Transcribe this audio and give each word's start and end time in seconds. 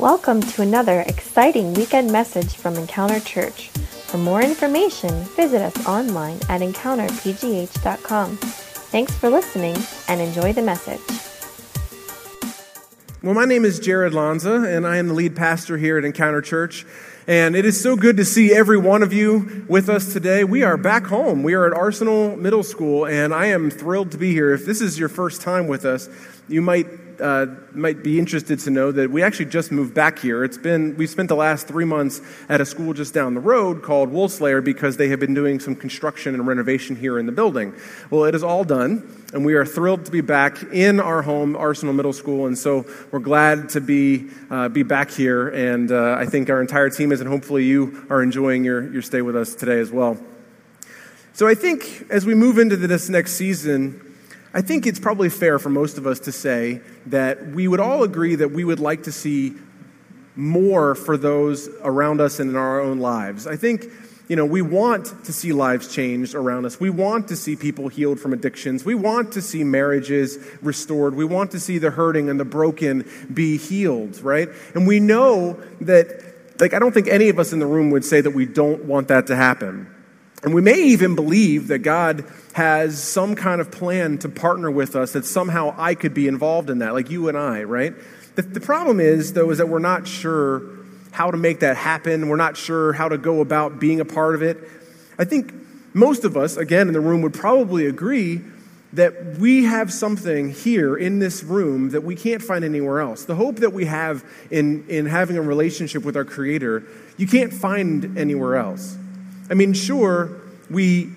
Welcome 0.00 0.40
to 0.40 0.62
another 0.62 1.02
exciting 1.02 1.74
weekend 1.74 2.10
message 2.10 2.54
from 2.54 2.76
Encounter 2.76 3.20
Church. 3.20 3.68
For 3.68 4.16
more 4.16 4.40
information, 4.40 5.10
visit 5.36 5.60
us 5.60 5.86
online 5.86 6.38
at 6.48 6.62
encounterpgh.com. 6.62 8.36
Thanks 8.38 9.14
for 9.18 9.28
listening 9.28 9.76
and 10.08 10.22
enjoy 10.22 10.54
the 10.54 10.62
message. 10.62 11.02
Well, 13.22 13.34
my 13.34 13.44
name 13.44 13.66
is 13.66 13.78
Jared 13.78 14.14
Lanza, 14.14 14.62
and 14.62 14.86
I 14.86 14.96
am 14.96 15.08
the 15.08 15.12
lead 15.12 15.36
pastor 15.36 15.76
here 15.76 15.98
at 15.98 16.04
Encounter 16.06 16.40
Church. 16.40 16.86
And 17.26 17.54
it 17.54 17.66
is 17.66 17.78
so 17.78 17.94
good 17.94 18.16
to 18.16 18.24
see 18.24 18.54
every 18.54 18.78
one 18.78 19.02
of 19.02 19.12
you 19.12 19.66
with 19.68 19.90
us 19.90 20.14
today. 20.14 20.44
We 20.44 20.62
are 20.62 20.78
back 20.78 21.04
home. 21.08 21.42
We 21.42 21.52
are 21.52 21.66
at 21.66 21.74
Arsenal 21.74 22.36
Middle 22.36 22.62
School, 22.62 23.04
and 23.04 23.34
I 23.34 23.48
am 23.48 23.70
thrilled 23.70 24.12
to 24.12 24.16
be 24.16 24.32
here. 24.32 24.54
If 24.54 24.64
this 24.64 24.80
is 24.80 24.98
your 24.98 25.10
first 25.10 25.42
time 25.42 25.66
with 25.66 25.84
us, 25.84 26.08
you 26.48 26.62
might 26.62 26.86
uh, 27.20 27.46
might 27.72 28.02
be 28.02 28.18
interested 28.18 28.58
to 28.60 28.70
know 28.70 28.90
that 28.92 29.10
we 29.10 29.22
actually 29.22 29.46
just 29.46 29.70
moved 29.70 29.94
back 29.94 30.18
here. 30.18 30.42
It's 30.44 30.58
been 30.58 30.96
we 30.96 31.06
spent 31.06 31.28
the 31.28 31.36
last 31.36 31.68
three 31.68 31.84
months 31.84 32.20
at 32.48 32.60
a 32.60 32.66
school 32.66 32.92
just 32.92 33.14
down 33.14 33.34
the 33.34 33.40
road 33.40 33.82
called 33.82 34.10
Woolslair 34.10 34.64
because 34.64 34.96
they 34.96 35.08
have 35.08 35.20
been 35.20 35.34
doing 35.34 35.60
some 35.60 35.76
construction 35.76 36.34
and 36.34 36.46
renovation 36.46 36.96
here 36.96 37.18
in 37.18 37.26
the 37.26 37.32
building. 37.32 37.74
Well, 38.10 38.24
it 38.24 38.34
is 38.34 38.42
all 38.42 38.64
done, 38.64 39.08
and 39.32 39.44
we 39.44 39.54
are 39.54 39.64
thrilled 39.64 40.04
to 40.06 40.10
be 40.10 40.20
back 40.20 40.62
in 40.72 40.98
our 40.98 41.22
home, 41.22 41.56
Arsenal 41.56 41.94
Middle 41.94 42.12
School, 42.12 42.46
and 42.46 42.58
so 42.58 42.86
we're 43.10 43.20
glad 43.20 43.68
to 43.70 43.80
be 43.80 44.28
uh, 44.50 44.68
be 44.68 44.82
back 44.82 45.10
here. 45.10 45.48
And 45.48 45.92
uh, 45.92 46.16
I 46.18 46.26
think 46.26 46.50
our 46.50 46.60
entire 46.60 46.90
team 46.90 47.12
is, 47.12 47.20
and 47.20 47.28
hopefully 47.28 47.64
you 47.64 48.06
are 48.10 48.22
enjoying 48.22 48.64
your 48.64 48.92
your 48.92 49.02
stay 49.02 49.22
with 49.22 49.36
us 49.36 49.54
today 49.54 49.78
as 49.78 49.90
well. 49.90 50.18
So 51.32 51.46
I 51.46 51.54
think 51.54 52.06
as 52.10 52.26
we 52.26 52.34
move 52.34 52.58
into 52.58 52.76
this 52.76 53.08
next 53.08 53.32
season 53.32 54.09
I 54.52 54.62
think 54.62 54.86
it's 54.86 54.98
probably 54.98 55.28
fair 55.28 55.58
for 55.58 55.70
most 55.70 55.96
of 55.96 56.06
us 56.06 56.20
to 56.20 56.32
say 56.32 56.80
that 57.06 57.48
we 57.48 57.68
would 57.68 57.80
all 57.80 58.02
agree 58.02 58.34
that 58.34 58.50
we 58.50 58.64
would 58.64 58.80
like 58.80 59.04
to 59.04 59.12
see 59.12 59.54
more 60.34 60.94
for 60.94 61.16
those 61.16 61.68
around 61.82 62.20
us 62.20 62.40
and 62.40 62.50
in 62.50 62.56
our 62.56 62.80
own 62.80 62.98
lives. 62.98 63.46
I 63.46 63.56
think, 63.56 63.86
you 64.28 64.34
know, 64.34 64.44
we 64.44 64.62
want 64.62 65.24
to 65.24 65.32
see 65.32 65.52
lives 65.52 65.92
changed 65.92 66.34
around 66.34 66.66
us. 66.66 66.80
We 66.80 66.90
want 66.90 67.28
to 67.28 67.36
see 67.36 67.54
people 67.54 67.88
healed 67.88 68.18
from 68.18 68.32
addictions. 68.32 68.84
We 68.84 68.94
want 68.96 69.32
to 69.32 69.42
see 69.42 69.62
marriages 69.62 70.38
restored. 70.62 71.14
We 71.14 71.24
want 71.24 71.52
to 71.52 71.60
see 71.60 71.78
the 71.78 71.90
hurting 71.90 72.28
and 72.28 72.40
the 72.40 72.44
broken 72.44 73.08
be 73.32 73.56
healed, 73.56 74.20
right? 74.20 74.48
And 74.74 74.86
we 74.86 74.98
know 74.98 75.60
that, 75.80 76.24
like, 76.58 76.74
I 76.74 76.80
don't 76.80 76.92
think 76.92 77.06
any 77.06 77.28
of 77.28 77.38
us 77.38 77.52
in 77.52 77.60
the 77.60 77.66
room 77.66 77.90
would 77.90 78.04
say 78.04 78.20
that 78.20 78.32
we 78.32 78.46
don't 78.46 78.84
want 78.84 79.08
that 79.08 79.28
to 79.28 79.36
happen. 79.36 79.88
And 80.42 80.54
we 80.54 80.62
may 80.62 80.82
even 80.84 81.14
believe 81.14 81.68
that 81.68 81.80
God 81.80 82.24
has 82.54 83.02
some 83.02 83.34
kind 83.34 83.60
of 83.60 83.70
plan 83.70 84.18
to 84.18 84.28
partner 84.28 84.70
with 84.70 84.96
us, 84.96 85.12
that 85.12 85.26
somehow 85.26 85.74
I 85.76 85.94
could 85.94 86.14
be 86.14 86.28
involved 86.28 86.70
in 86.70 86.78
that, 86.78 86.94
like 86.94 87.10
you 87.10 87.28
and 87.28 87.36
I, 87.36 87.64
right? 87.64 87.94
The, 88.36 88.42
the, 88.42 88.60
problem 88.60 89.00
is, 89.00 89.34
though, 89.34 89.50
is 89.50 89.58
that 89.58 89.68
we're 89.68 89.80
not 89.80 90.08
sure 90.08 90.62
how 91.10 91.30
to 91.30 91.36
make 91.36 91.60
that 91.60 91.76
happen. 91.76 92.28
We're 92.28 92.36
not 92.36 92.56
sure 92.56 92.92
how 92.92 93.08
to 93.08 93.18
go 93.18 93.40
about 93.40 93.80
being 93.80 94.00
a 94.00 94.04
part 94.04 94.34
of 94.34 94.42
it. 94.42 94.56
I 95.18 95.24
think 95.24 95.52
most 95.92 96.24
of 96.24 96.36
us, 96.36 96.56
again, 96.56 96.88
in 96.88 96.94
the 96.94 97.00
room, 97.00 97.20
would 97.22 97.34
probably 97.34 97.86
agree 97.86 98.40
that 98.92 99.38
we 99.38 99.64
have 99.64 99.92
something 99.92 100.50
here 100.50 100.96
in 100.96 101.18
this 101.18 101.44
room 101.44 101.90
that 101.90 102.02
we 102.02 102.16
can't 102.16 102.42
find 102.42 102.64
anywhere 102.64 103.00
else. 103.00 103.24
The 103.24 103.36
hope 103.36 103.56
that 103.56 103.72
we 103.72 103.84
have 103.84 104.24
in, 104.50 104.88
in 104.88 105.06
having 105.06 105.36
a 105.36 105.42
relationship 105.42 106.04
with 106.04 106.16
our 106.16 106.24
Creator, 106.24 106.84
you 107.16 107.26
can't 107.26 107.52
find 107.52 108.18
anywhere 108.18 108.56
else. 108.56 108.96
I 109.50 109.54
mean, 109.54 109.72
sure, 109.72 110.40
we, 110.70 111.10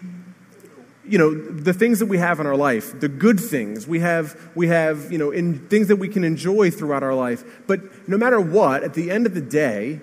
you 1.08 1.18
know, 1.20 1.34
the 1.34 1.74
things 1.74 2.00
that 2.00 2.08
we 2.08 2.18
have 2.18 2.40
in 2.40 2.48
our 2.48 2.58
life, 2.58 3.00
the 3.00 3.08
good 3.08 3.40
things, 3.40 3.88
we 3.88 4.00
have, 4.00 4.36
we 4.56 4.68
have, 4.70 5.12
you 5.12 5.20
know, 5.20 5.30
in 5.30 5.60
things 5.68 5.88
that 5.90 5.98
we 5.98 6.10
can 6.10 6.24
enjoy 6.24 6.72
throughout 6.72 7.04
our 7.04 7.14
life. 7.14 7.44
But 7.68 8.08
no 8.10 8.18
matter 8.18 8.42
what, 8.42 8.84
at 8.84 8.96
the 8.96 9.12
end 9.12 9.28
of 9.28 9.36
the 9.36 9.42
day, 9.42 10.02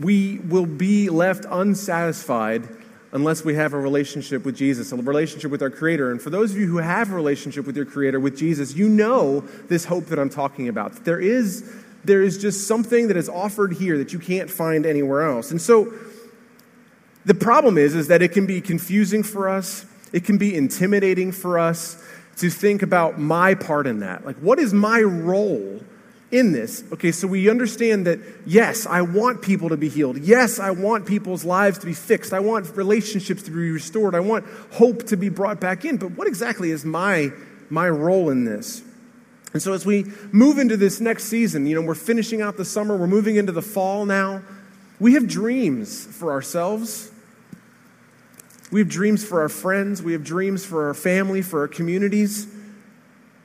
we 0.00 0.38
will 0.38 0.66
be 0.66 1.08
left 1.08 1.46
unsatisfied 1.48 2.68
unless 3.12 3.44
we 3.44 3.54
have 3.54 3.74
a 3.74 3.78
relationship 3.78 4.44
with 4.44 4.56
Jesus, 4.56 4.90
a 4.90 4.96
relationship 4.96 5.52
with 5.52 5.62
our 5.62 5.70
Creator. 5.70 6.10
And 6.10 6.20
for 6.20 6.30
those 6.30 6.50
of 6.50 6.58
you 6.58 6.66
who 6.66 6.78
have 6.78 7.12
a 7.12 7.14
relationship 7.14 7.64
with 7.64 7.76
your 7.76 7.86
Creator, 7.86 8.18
with 8.18 8.36
Jesus, 8.36 8.74
you 8.74 8.88
know 8.88 9.40
this 9.68 9.84
hope 9.84 10.06
that 10.06 10.18
I'm 10.18 10.30
talking 10.30 10.68
about. 10.68 11.04
There 11.04 11.20
is, 11.20 11.72
there 12.02 12.24
is 12.24 12.38
just 12.38 12.66
something 12.66 13.06
that 13.06 13.16
is 13.16 13.28
offered 13.28 13.74
here 13.74 13.98
that 13.98 14.12
you 14.12 14.18
can't 14.18 14.50
find 14.50 14.84
anywhere 14.84 15.22
else. 15.30 15.52
And 15.52 15.62
so, 15.62 15.94
the 17.24 17.34
problem 17.34 17.78
is, 17.78 17.94
is 17.94 18.08
that 18.08 18.22
it 18.22 18.32
can 18.32 18.46
be 18.46 18.60
confusing 18.60 19.22
for 19.22 19.48
us. 19.48 19.86
It 20.12 20.24
can 20.24 20.38
be 20.38 20.54
intimidating 20.54 21.32
for 21.32 21.58
us 21.58 22.02
to 22.36 22.50
think 22.50 22.82
about 22.82 23.18
my 23.18 23.54
part 23.54 23.86
in 23.86 24.00
that. 24.00 24.24
Like, 24.26 24.36
what 24.36 24.58
is 24.58 24.74
my 24.74 25.00
role 25.00 25.80
in 26.30 26.52
this? 26.52 26.84
Okay, 26.92 27.12
so 27.12 27.26
we 27.26 27.48
understand 27.48 28.06
that, 28.06 28.18
yes, 28.44 28.86
I 28.86 29.02
want 29.02 29.40
people 29.40 29.68
to 29.70 29.76
be 29.76 29.88
healed. 29.88 30.18
Yes, 30.18 30.58
I 30.58 30.70
want 30.70 31.06
people's 31.06 31.44
lives 31.44 31.78
to 31.78 31.86
be 31.86 31.94
fixed. 31.94 32.32
I 32.32 32.40
want 32.40 32.76
relationships 32.76 33.42
to 33.44 33.50
be 33.50 33.70
restored. 33.70 34.14
I 34.14 34.20
want 34.20 34.44
hope 34.72 35.04
to 35.04 35.16
be 35.16 35.28
brought 35.28 35.60
back 35.60 35.84
in. 35.84 35.96
But 35.96 36.12
what 36.12 36.26
exactly 36.26 36.70
is 36.70 36.84
my, 36.84 37.30
my 37.70 37.88
role 37.88 38.30
in 38.30 38.44
this? 38.44 38.82
And 39.52 39.62
so 39.62 39.72
as 39.72 39.86
we 39.86 40.06
move 40.32 40.58
into 40.58 40.76
this 40.76 41.00
next 41.00 41.24
season, 41.24 41.66
you 41.66 41.76
know, 41.76 41.86
we're 41.86 41.94
finishing 41.94 42.42
out 42.42 42.56
the 42.56 42.64
summer, 42.64 42.96
we're 42.96 43.06
moving 43.06 43.36
into 43.36 43.52
the 43.52 43.62
fall 43.62 44.04
now. 44.04 44.42
We 44.98 45.14
have 45.14 45.28
dreams 45.28 46.04
for 46.04 46.32
ourselves. 46.32 47.12
We 48.74 48.80
have 48.80 48.88
dreams 48.88 49.24
for 49.24 49.40
our 49.40 49.48
friends, 49.48 50.02
we 50.02 50.14
have 50.14 50.24
dreams 50.24 50.66
for 50.66 50.88
our 50.88 50.94
family, 50.94 51.42
for 51.42 51.60
our 51.60 51.68
communities. 51.68 52.48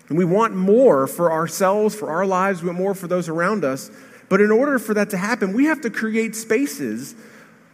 And 0.07 0.17
we 0.17 0.25
want 0.25 0.55
more 0.55 1.05
for 1.05 1.31
ourselves, 1.31 1.93
for 1.93 2.09
our 2.09 2.25
lives, 2.25 2.63
we 2.63 2.69
want 2.69 2.79
more 2.79 2.95
for 2.95 3.05
those 3.05 3.29
around 3.29 3.63
us. 3.63 3.91
But 4.27 4.41
in 4.41 4.49
order 4.49 4.79
for 4.79 4.95
that 4.95 5.11
to 5.11 5.17
happen, 5.17 5.53
we 5.53 5.65
have 5.65 5.81
to 5.81 5.91
create 5.91 6.35
spaces 6.35 7.13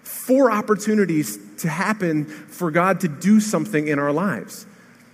for 0.03 0.51
opportunities 0.51 1.39
to 1.59 1.69
happen 1.69 2.25
for 2.25 2.71
God 2.71 2.99
to 2.99 3.07
do 3.07 3.39
something 3.39 3.87
in 3.87 3.99
our 3.99 4.11
lives, 4.11 4.65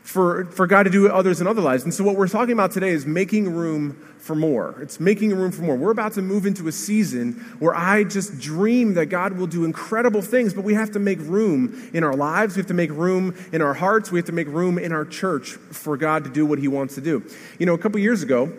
for, 0.03 0.45
for 0.45 0.67
God 0.67 0.84
to 0.84 0.89
do 0.89 1.07
others 1.07 1.41
in 1.41 1.47
other 1.47 1.62
lives. 1.62 1.84
And 1.84 1.94
so, 1.94 2.03
what 2.03 2.16
we're 2.16 2.28
talking 2.28 2.53
about 2.53 2.72
today 2.72 2.89
is 2.89 3.06
making 3.06 3.53
room 3.53 3.94
for 4.17 4.35
more. 4.35 4.79
It's 4.81 5.00
making 5.00 5.34
room 5.34 5.51
for 5.51 5.62
more. 5.62 5.75
We're 5.75 5.91
about 5.91 6.13
to 6.13 6.22
move 6.22 6.45
into 6.45 6.67
a 6.67 6.72
season 6.72 7.34
where 7.59 7.75
I 7.75 8.03
just 8.03 8.40
dream 8.40 8.94
that 8.95 9.07
God 9.07 9.34
will 9.34 9.47
do 9.47 9.63
incredible 9.63 10.22
things, 10.22 10.53
but 10.53 10.63
we 10.63 10.73
have 10.73 10.91
to 10.91 11.00
make 11.00 11.19
room 11.19 11.90
in 11.94 12.03
our 12.03 12.16
lives. 12.16 12.56
We 12.56 12.59
have 12.59 12.67
to 12.67 12.73
make 12.73 12.91
room 12.91 13.35
in 13.51 13.61
our 13.61 13.73
hearts. 13.73 14.11
We 14.11 14.19
have 14.19 14.25
to 14.28 14.31
make 14.31 14.47
room 14.47 14.78
in 14.78 14.91
our 14.91 15.06
church 15.06 15.51
for 15.51 15.97
God 15.97 16.23
to 16.23 16.29
do 16.29 16.45
what 16.45 16.59
He 16.59 16.67
wants 16.67 16.95
to 16.95 17.01
do. 17.01 17.23
You 17.57 17.66
know, 17.66 17.73
a 17.73 17.79
couple 17.79 18.00
years 18.00 18.22
ago, 18.23 18.51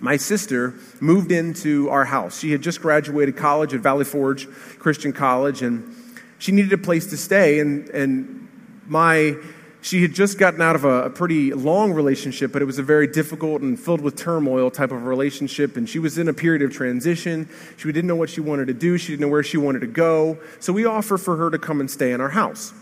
my 0.00 0.16
sister 0.16 0.74
moved 1.00 1.30
into 1.32 1.88
our 1.88 2.04
house. 2.04 2.38
She 2.38 2.52
had 2.52 2.62
just 2.62 2.80
graduated 2.82 3.36
college 3.36 3.72
at 3.74 3.80
Valley 3.80 4.04
Forge 4.04 4.48
Christian 4.78 5.12
College, 5.12 5.62
and 5.62 5.94
she 6.38 6.52
needed 6.52 6.72
a 6.72 6.78
place 6.78 7.06
to 7.06 7.16
stay. 7.16 7.60
And, 7.60 7.88
and 7.90 8.48
my 8.86 9.36
she 9.84 10.00
had 10.00 10.14
just 10.14 10.38
gotten 10.38 10.62
out 10.62 10.74
of 10.74 10.86
a, 10.86 11.02
a, 11.04 11.10
pretty 11.10 11.52
long 11.52 11.92
relationship, 11.92 12.52
but 12.52 12.62
it 12.62 12.64
was 12.64 12.78
a 12.78 12.82
very 12.82 13.06
difficult 13.06 13.60
and 13.60 13.78
filled 13.78 14.00
with 14.00 14.16
turmoil 14.16 14.70
type 14.70 14.90
of 14.90 15.04
relationship. 15.04 15.76
And 15.76 15.86
she 15.86 15.98
was 15.98 16.16
in 16.16 16.26
a 16.26 16.32
period 16.32 16.62
of 16.62 16.72
transition. 16.72 17.50
She 17.76 17.92
didn't 17.92 18.06
know 18.06 18.16
what 18.16 18.30
she 18.30 18.40
wanted 18.40 18.68
to 18.68 18.72
do, 18.72 18.96
she 18.96 19.12
didn't 19.12 19.20
know 19.20 19.28
where 19.28 19.42
she 19.42 19.58
wanted 19.58 19.80
to 19.80 19.86
go. 19.86 20.38
So 20.58 20.72
we 20.72 20.86
offered 20.86 21.18
for 21.18 21.36
her 21.36 21.50
to 21.50 21.58
come 21.58 21.80
and 21.80 21.90
stay 21.90 22.12
in 22.12 22.22
our 22.22 22.30
house. 22.30 22.72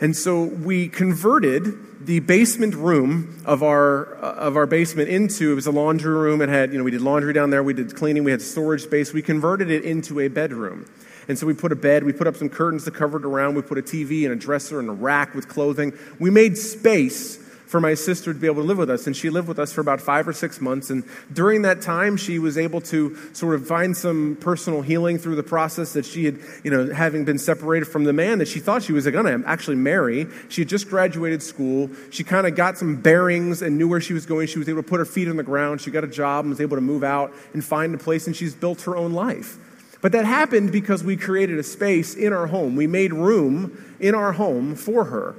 And 0.00 0.14
so 0.14 0.44
we 0.44 0.86
converted 0.86 2.06
the 2.06 2.20
basement 2.20 2.74
room 2.74 3.42
of 3.46 3.62
our, 3.62 4.22
uh, 4.22 4.34
of 4.34 4.58
our 4.58 4.66
basement 4.66 5.08
into, 5.08 5.50
it 5.50 5.54
was 5.54 5.66
a 5.66 5.72
laundry 5.72 6.12
room. 6.12 6.42
It 6.42 6.50
had, 6.50 6.72
you 6.72 6.78
know, 6.78 6.84
we 6.84 6.90
did 6.90 7.00
laundry 7.00 7.32
down 7.32 7.48
there, 7.48 7.62
we 7.62 7.72
did 7.72 7.96
cleaning, 7.96 8.22
we 8.22 8.32
had 8.32 8.42
storage 8.42 8.82
space. 8.82 9.14
We 9.14 9.22
converted 9.22 9.70
it 9.70 9.82
into 9.82 10.20
a 10.20 10.28
bedroom. 10.28 10.84
And 11.28 11.38
so 11.38 11.46
we 11.46 11.54
put 11.54 11.72
a 11.72 11.76
bed, 11.76 12.04
we 12.04 12.12
put 12.12 12.26
up 12.26 12.36
some 12.36 12.48
curtains 12.48 12.84
to 12.84 12.90
cover 12.90 13.18
it 13.18 13.24
around, 13.24 13.54
we 13.54 13.62
put 13.62 13.78
a 13.78 13.82
TV 13.82 14.24
and 14.24 14.32
a 14.32 14.36
dresser 14.36 14.80
and 14.80 14.88
a 14.88 14.92
rack 14.92 15.34
with 15.34 15.48
clothing. 15.48 15.92
We 16.18 16.30
made 16.30 16.56
space 16.58 17.38
for 17.74 17.80
my 17.80 17.94
sister 17.94 18.32
to 18.32 18.38
be 18.38 18.46
able 18.46 18.62
to 18.62 18.68
live 18.68 18.78
with 18.78 18.88
us. 18.88 19.08
And 19.08 19.16
she 19.16 19.30
lived 19.30 19.48
with 19.48 19.58
us 19.58 19.72
for 19.72 19.80
about 19.80 20.00
five 20.00 20.28
or 20.28 20.32
six 20.32 20.60
months. 20.60 20.90
And 20.90 21.02
during 21.32 21.62
that 21.62 21.82
time, 21.82 22.16
she 22.16 22.38
was 22.38 22.56
able 22.56 22.80
to 22.82 23.16
sort 23.32 23.56
of 23.56 23.66
find 23.66 23.96
some 23.96 24.36
personal 24.40 24.80
healing 24.80 25.18
through 25.18 25.34
the 25.34 25.42
process 25.42 25.92
that 25.94 26.04
she 26.04 26.24
had, 26.24 26.38
you 26.62 26.70
know, 26.70 26.94
having 26.94 27.24
been 27.24 27.36
separated 27.36 27.86
from 27.86 28.04
the 28.04 28.12
man 28.12 28.38
that 28.38 28.46
she 28.46 28.60
thought 28.60 28.84
she 28.84 28.92
was 28.92 29.08
going 29.08 29.24
to 29.24 29.48
actually 29.48 29.74
marry. 29.74 30.28
She 30.50 30.60
had 30.60 30.68
just 30.68 30.88
graduated 30.88 31.42
school. 31.42 31.90
She 32.10 32.22
kind 32.22 32.46
of 32.46 32.54
got 32.54 32.78
some 32.78 32.94
bearings 32.94 33.60
and 33.60 33.76
knew 33.76 33.88
where 33.88 34.00
she 34.00 34.12
was 34.12 34.24
going. 34.24 34.46
She 34.46 34.60
was 34.60 34.68
able 34.68 34.84
to 34.84 34.88
put 34.88 35.00
her 35.00 35.04
feet 35.04 35.26
on 35.26 35.36
the 35.36 35.42
ground. 35.42 35.80
She 35.80 35.90
got 35.90 36.04
a 36.04 36.06
job 36.06 36.44
and 36.44 36.50
was 36.50 36.60
able 36.60 36.76
to 36.76 36.80
move 36.80 37.02
out 37.02 37.32
and 37.54 37.64
find 37.64 37.92
a 37.92 37.98
place. 37.98 38.28
And 38.28 38.36
she's 38.36 38.54
built 38.54 38.82
her 38.82 38.96
own 38.96 39.14
life. 39.14 39.58
But 40.04 40.12
that 40.12 40.26
happened 40.26 40.70
because 40.70 41.02
we 41.02 41.16
created 41.16 41.58
a 41.58 41.62
space 41.62 42.14
in 42.14 42.34
our 42.34 42.46
home. 42.46 42.76
We 42.76 42.86
made 42.86 43.14
room 43.14 43.96
in 43.98 44.14
our 44.14 44.32
home 44.32 44.74
for 44.74 45.04
her. 45.04 45.34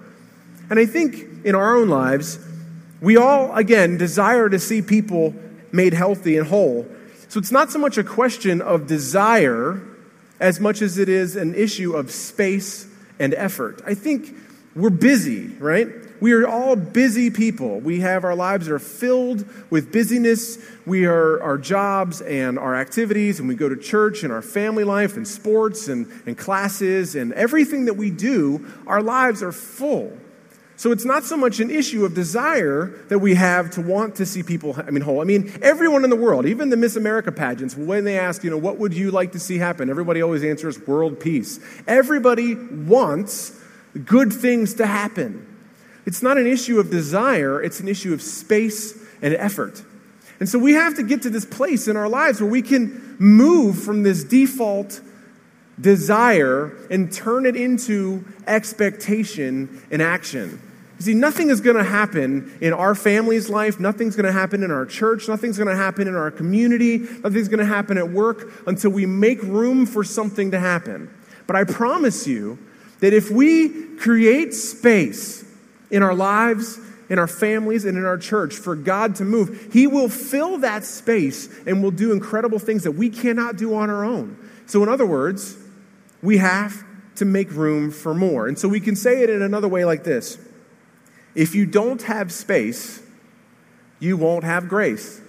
And 0.72 0.80
I 0.80 0.88
think 0.88 1.46
in 1.46 1.54
our 1.54 1.76
own 1.76 1.88
lives, 1.88 2.40
we 3.00 3.16
all, 3.16 3.56
again, 3.56 3.98
desire 3.98 4.50
to 4.50 4.58
see 4.58 4.82
people 4.82 5.36
made 5.72 5.94
healthy 5.94 6.36
and 6.36 6.48
whole. 6.48 6.88
So 7.28 7.40
it's 7.40 7.52
not 7.52 7.70
so 7.72 7.78
much 7.78 8.00
a 8.00 8.04
question 8.04 8.60
of 8.60 8.88
desire 8.88 9.80
as 10.40 10.60
much 10.60 10.82
as 10.82 10.98
it 10.98 11.10
is 11.10 11.36
an 11.36 11.54
issue 11.54 11.96
of 11.96 12.10
space 12.10 12.88
and 13.20 13.36
effort. 13.36 13.84
I 13.86 13.94
think 13.94 14.36
we're 14.76 14.90
busy, 14.90 15.48
right? 15.60 15.88
we 16.20 16.34
are 16.34 16.48
all 16.48 16.76
busy 16.76 17.30
people. 17.30 17.80
We 17.80 18.00
have 18.00 18.24
our 18.24 18.36
lives 18.36 18.70
are 18.70 18.80
filled 18.80 19.46
with 19.70 19.92
busyness. 19.92 20.58
We 20.86 21.06
are 21.06 21.42
our 21.42 21.58
jobs 21.58 22.22
and 22.22 22.58
our 22.58 22.76
activities, 22.76 23.40
and 23.40 23.48
we 23.48 23.56
go 23.56 23.70
to 23.70 23.76
church 23.76 24.24
and 24.24 24.32
our 24.32 24.42
family 24.42 24.84
life 24.84 25.18
and 25.18 25.28
sports 25.28 25.88
and, 25.88 26.08
and 26.26 26.38
classes 26.38 27.16
and 27.16 27.34
everything 27.34 27.86
that 27.86 27.96
we 27.96 28.12
do. 28.12 28.66
Our 28.88 29.02
lives 29.02 29.44
are 29.44 29.52
full. 29.52 30.18
So 30.78 30.92
it's 30.92 31.06
not 31.06 31.24
so 31.24 31.38
much 31.38 31.62
an 31.62 31.70
issue 31.70 32.04
of 32.04 32.14
desire 32.14 32.88
that 33.08 33.20
we 33.20 33.36
have 33.36 33.72
to 33.72 33.82
want 33.82 34.16
to 34.16 34.26
see 34.26 34.44
people, 34.44 34.76
I 34.78 34.92
mean, 34.92 35.04
whole. 35.04 35.22
I 35.22 35.24
mean, 35.24 35.58
everyone 35.62 36.04
in 36.04 36.10
the 36.10 36.18
world, 36.18 36.46
even 36.46 36.70
the 36.70 36.76
Miss 36.76 36.98
America 36.98 37.32
pageants, 37.32 37.78
when 37.78 38.04
they 38.04 38.20
ask, 38.20 38.44
you 38.44 38.50
know, 38.50 38.58
what 38.58 38.78
would 38.78 38.94
you 38.94 39.12
like 39.12 39.32
to 39.34 39.40
see 39.40 39.58
happen? 39.58 39.90
Everybody 39.90 40.22
always 40.22 40.44
answers 40.44 40.78
world 40.86 41.20
peace. 41.20 41.60
Everybody 41.88 42.56
wants 42.56 43.58
good 44.04 44.34
things 44.34 44.74
to 44.76 44.86
happen. 44.86 45.46
It's 46.06 46.22
not 46.22 46.38
an 46.38 46.48
issue 46.48 46.80
of 46.80 46.90
desire, 46.90 47.62
it's 47.62 47.80
an 47.80 47.88
issue 47.88 48.14
of 48.14 48.22
space 48.22 48.98
and 49.22 49.34
effort. 49.34 49.84
And 50.40 50.50
so 50.50 50.60
we 50.60 50.74
have 50.74 50.96
to 50.96 51.04
get 51.04 51.22
to 51.24 51.30
this 51.30 51.46
place 51.46 51.88
in 51.88 51.96
our 51.96 52.10
lives 52.10 52.42
where 52.42 52.50
we 52.50 52.62
can 52.62 53.16
move 53.20 53.82
from 53.82 54.04
this 54.04 54.24
default 54.24 55.00
desire 55.80 56.76
and 56.90 57.12
turn 57.12 57.46
it 57.46 57.56
into 57.56 58.24
expectation 58.48 59.82
and 59.92 60.02
action. 60.02 60.62
You 61.00 61.04
see, 61.04 61.14
nothing 61.14 61.50
is 61.50 61.60
going 61.60 61.76
to 61.76 61.84
happen 61.84 62.58
in 62.62 62.72
our 62.72 62.96
family's 62.96 63.50
life, 63.50 63.80
nothing's 63.80 64.16
going 64.16 64.26
to 64.26 64.32
happen 64.32 64.64
in 64.64 64.72
our 64.72 64.86
church, 64.86 65.28
nothing's 65.28 65.58
going 65.58 65.68
to 65.68 65.76
happen 65.76 66.08
in 66.08 66.16
our 66.16 66.32
community, 66.32 67.00
nothing's 67.00 67.50
going 67.50 67.60
to 67.60 67.66
happen 67.66 67.98
at 67.98 68.10
work 68.10 68.50
until 68.68 68.92
we 68.92 69.06
make 69.06 69.42
room 69.44 69.86
for 69.86 70.04
something 70.06 70.52
to 70.52 70.60
happen. 70.60 71.14
But 71.48 71.58
I 71.58 71.66
promise 71.66 72.28
you 72.28 72.58
that 73.06 73.14
if 73.14 73.30
we 73.30 73.70
create 73.98 74.52
space 74.52 75.46
in 75.92 76.02
our 76.02 76.16
lives, 76.16 76.80
in 77.08 77.20
our 77.20 77.28
families, 77.28 77.86
and 77.86 78.00
in 78.00 78.04
our 78.04 78.18
church 78.18 78.56
for 78.56 78.76
God 78.76 79.14
to 79.18 79.24
move, 79.24 79.70
He 79.72 79.86
will 79.86 80.10
fill 80.10 80.58
that 80.58 80.84
space 80.84 81.48
and 81.68 81.84
will 81.84 81.92
do 81.92 82.12
incredible 82.12 82.58
things 82.58 82.84
that 82.84 82.94
we 82.94 83.12
cannot 83.12 83.58
do 83.58 83.76
on 83.76 83.92
our 83.92 84.04
own. 84.04 84.40
So, 84.66 84.82
in 84.82 84.90
other 84.90 85.06
words, 85.06 85.56
we 86.24 86.40
have 86.40 86.84
to 87.18 87.26
make 87.26 87.52
room 87.52 87.92
for 87.92 88.16
more. 88.16 88.48
And 88.48 88.58
so 88.58 88.68
we 88.68 88.80
can 88.80 88.96
say 88.96 89.22
it 89.22 89.30
in 89.30 89.44
another 89.44 89.68
way 89.68 89.86
like 89.86 90.04
this 90.04 90.40
if 91.36 91.54
you 91.54 91.68
don't 91.68 92.02
have 92.02 92.32
space, 92.32 93.04
you 94.00 94.18
won't 94.18 94.46
have 94.46 94.68
grace. 94.68 95.22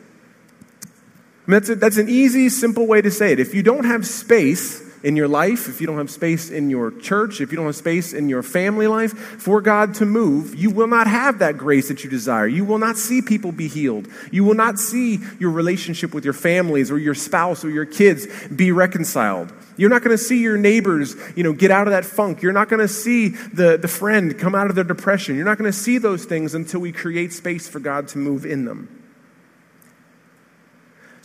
That's, 1.47 1.69
a, 1.69 1.75
that's 1.75 1.99
an 1.99 2.09
easy, 2.09 2.49
simple 2.49 2.87
way 2.87 3.03
to 3.03 3.11
say 3.11 3.33
it. 3.33 3.39
If 3.39 3.55
you 3.55 3.63
don't 3.63 3.85
have 3.85 4.07
space 4.07 4.83
in 5.03 5.17
your 5.17 5.29
life, 5.29 5.69
if 5.69 5.81
you 5.81 5.87
don't 5.87 5.99
have 5.99 6.11
space 6.11 6.51
in 6.51 6.71
your 6.71 6.91
church, 6.91 7.41
if 7.41 7.51
you 7.51 7.57
don't 7.57 7.67
have 7.67 7.77
space 7.77 8.13
in 8.13 8.29
your 8.29 8.43
family 8.43 8.87
life 8.87 9.13
for 9.13 9.61
God 9.61 9.95
to 9.95 10.07
move, 10.07 10.55
you 10.55 10.71
will 10.71 10.87
not 10.87 11.07
have 11.07 11.39
that 11.41 11.59
grace 11.59 11.89
that 11.89 12.05
you 12.05 12.11
desire. 12.11 12.47
You 12.47 12.65
will 12.65 12.79
not 12.79 12.97
see 12.97 13.23
people 13.23 13.53
be 13.53 13.69
healed. 13.69 14.09
You 14.31 14.45
will 14.45 14.55
not 14.55 14.79
see 14.79 15.21
your 15.39 15.51
relationship 15.51 16.15
with 16.15 16.25
your 16.25 16.35
families 16.35 16.91
or 16.91 16.99
your 16.99 17.15
spouse 17.15 17.65
or 17.65 17.71
your 17.71 17.87
kids 17.87 18.27
be 18.49 18.73
reconciled. 18.73 19.53
You're 19.77 19.91
not 19.91 20.03
going 20.03 20.17
to 20.17 20.23
see 20.23 20.41
your 20.41 20.57
neighbors, 20.57 21.15
you 21.37 21.43
know, 21.43 21.53
get 21.53 21.71
out 21.71 21.87
of 21.87 21.93
that 21.93 22.05
funk. 22.05 22.43
You're 22.43 22.53
not 22.53 22.69
going 22.69 22.81
to 22.81 22.89
see 22.89 23.29
the, 23.29 23.77
the 23.77 23.89
friend 23.89 24.39
come 24.39 24.55
out 24.55 24.71
of 24.71 24.75
their 24.75 24.85
depression. 24.85 25.37
You're 25.37 25.45
not 25.45 25.59
going 25.59 25.71
to 25.71 25.79
see 25.79 25.99
those 25.99 26.25
things 26.25 26.55
until 26.55 26.81
we 26.81 26.93
create 26.93 27.33
space 27.33 27.69
for 27.69 27.79
God 27.79 28.09
to 28.09 28.19
move 28.19 28.47
in 28.47 28.65
them. 28.65 28.96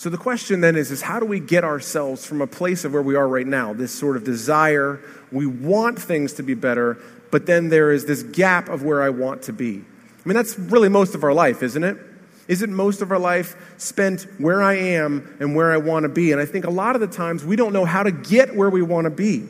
So 0.02 0.10
the 0.10 0.18
question 0.18 0.62
then 0.62 0.76
is, 0.78 0.90
is 0.90 1.04
how 1.04 1.20
do 1.20 1.28
we 1.28 1.40
get 1.40 1.64
ourselves 1.64 2.26
from 2.26 2.42
a 2.42 2.48
place 2.48 2.86
of 2.86 2.94
where 2.94 3.04
we 3.04 3.14
are 3.14 3.28
right 3.28 3.46
now, 3.46 3.72
this 3.72 3.92
sort 3.92 4.18
of 4.18 4.24
desire, 4.24 5.00
we 5.32 5.46
want 5.46 6.02
things 6.02 6.34
to 6.34 6.42
be 6.42 6.56
better, 6.56 6.98
but 7.30 7.46
then 7.46 7.70
there 7.70 7.92
is 7.92 8.06
this 8.06 8.24
gap 8.24 8.68
of 8.68 8.82
where 8.82 9.04
I 9.04 9.12
want 9.12 9.44
to 9.44 9.54
be. 9.54 9.76
I 9.76 10.28
mean, 10.28 10.36
that's 10.36 10.58
really 10.58 10.90
most 10.90 11.14
of 11.14 11.24
our 11.24 11.36
life, 11.36 11.62
isn't 11.62 11.84
it? 11.84 12.00
Isn't 12.48 12.74
most 12.74 13.04
of 13.04 13.12
our 13.12 13.20
life 13.20 13.56
spent 13.78 14.26
where 14.40 14.64
I 14.64 14.74
am 14.74 15.38
and 15.40 15.56
where 15.56 15.72
I 15.72 15.78
want 15.78 16.02
to 16.02 16.10
be? 16.10 16.32
And 16.32 16.42
I 16.42 16.46
think 16.46 16.66
a 16.66 16.72
lot 16.72 16.96
of 16.96 17.02
the 17.02 17.06
times 17.06 17.46
we 17.46 17.56
don't 17.56 17.72
know 17.72 17.86
how 17.86 18.02
to 18.02 18.12
get 18.12 18.56
where 18.56 18.72
we 18.72 18.82
want 18.82 19.06
to 19.06 19.12
be. 19.12 19.48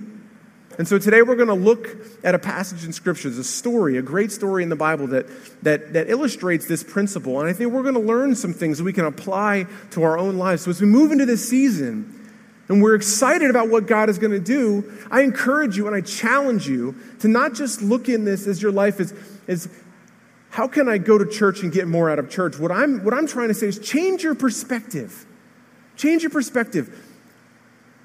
And 0.78 0.88
so 0.88 0.98
today 0.98 1.22
we're 1.22 1.36
going 1.36 1.48
to 1.48 1.54
look 1.54 1.98
at 2.24 2.34
a 2.34 2.40
passage 2.40 2.86
in 2.86 2.94
Scripture, 2.94 3.28
a 3.28 3.44
story, 3.44 3.98
a 3.98 4.02
great 4.02 4.32
story 4.32 4.64
in 4.64 4.70
the 4.70 4.76
Bible 4.76 5.08
that, 5.08 5.26
that, 5.64 5.94
that 5.94 6.10
illustrates 6.10 6.68
this 6.68 6.84
principle. 6.84 7.40
And 7.40 7.50
I 7.50 7.54
think 7.54 7.72
we're 7.72 7.84
going 7.84 7.96
to 7.96 8.00
learn 8.00 8.36
some 8.36 8.54
things 8.54 8.82
we 8.82 8.94
can 8.94 9.06
apply 9.06 9.68
to 9.92 10.04
our 10.04 10.18
own 10.18 10.38
lives. 10.38 10.64
So 10.64 10.72
as 10.72 10.80
we 10.80 10.88
move 10.88 11.12
into 11.12 11.26
this 11.26 11.48
season, 11.48 12.18
and 12.70 12.82
we're 12.82 12.96
excited 12.96 13.50
about 13.50 13.70
what 13.70 13.86
God 13.86 14.10
is 14.10 14.18
going 14.18 14.32
to 14.32 14.40
do, 14.40 14.98
I 15.12 15.24
encourage 15.24 15.76
you 15.76 15.88
and 15.88 15.96
I 15.96 16.00
challenge 16.00 16.70
you 16.70 16.96
to 17.20 17.28
not 17.28 17.54
just 17.54 17.82
look 17.82 18.08
in 18.08 18.24
this 18.24 18.48
as 18.48 18.62
your 18.62 18.72
life 18.72 19.02
is, 19.02 19.14
is 19.46 19.68
how 20.52 20.70
can 20.70 20.88
I 20.88 20.98
go 20.98 21.18
to 21.18 21.26
church 21.26 21.64
and 21.64 21.72
get 21.72 21.88
more 21.88 22.10
out 22.10 22.18
of 22.18 22.30
church? 22.30 22.58
What 22.58 22.72
I'm, 22.72 23.04
what 23.04 23.14
I'm 23.14 23.28
trying 23.28 23.50
to 23.50 23.54
say 23.54 23.68
is 23.68 23.78
change 23.78 24.24
your 24.24 24.36
perspective. 24.36 25.26
Change 25.98 26.24
your 26.24 26.30
perspective. 26.30 27.08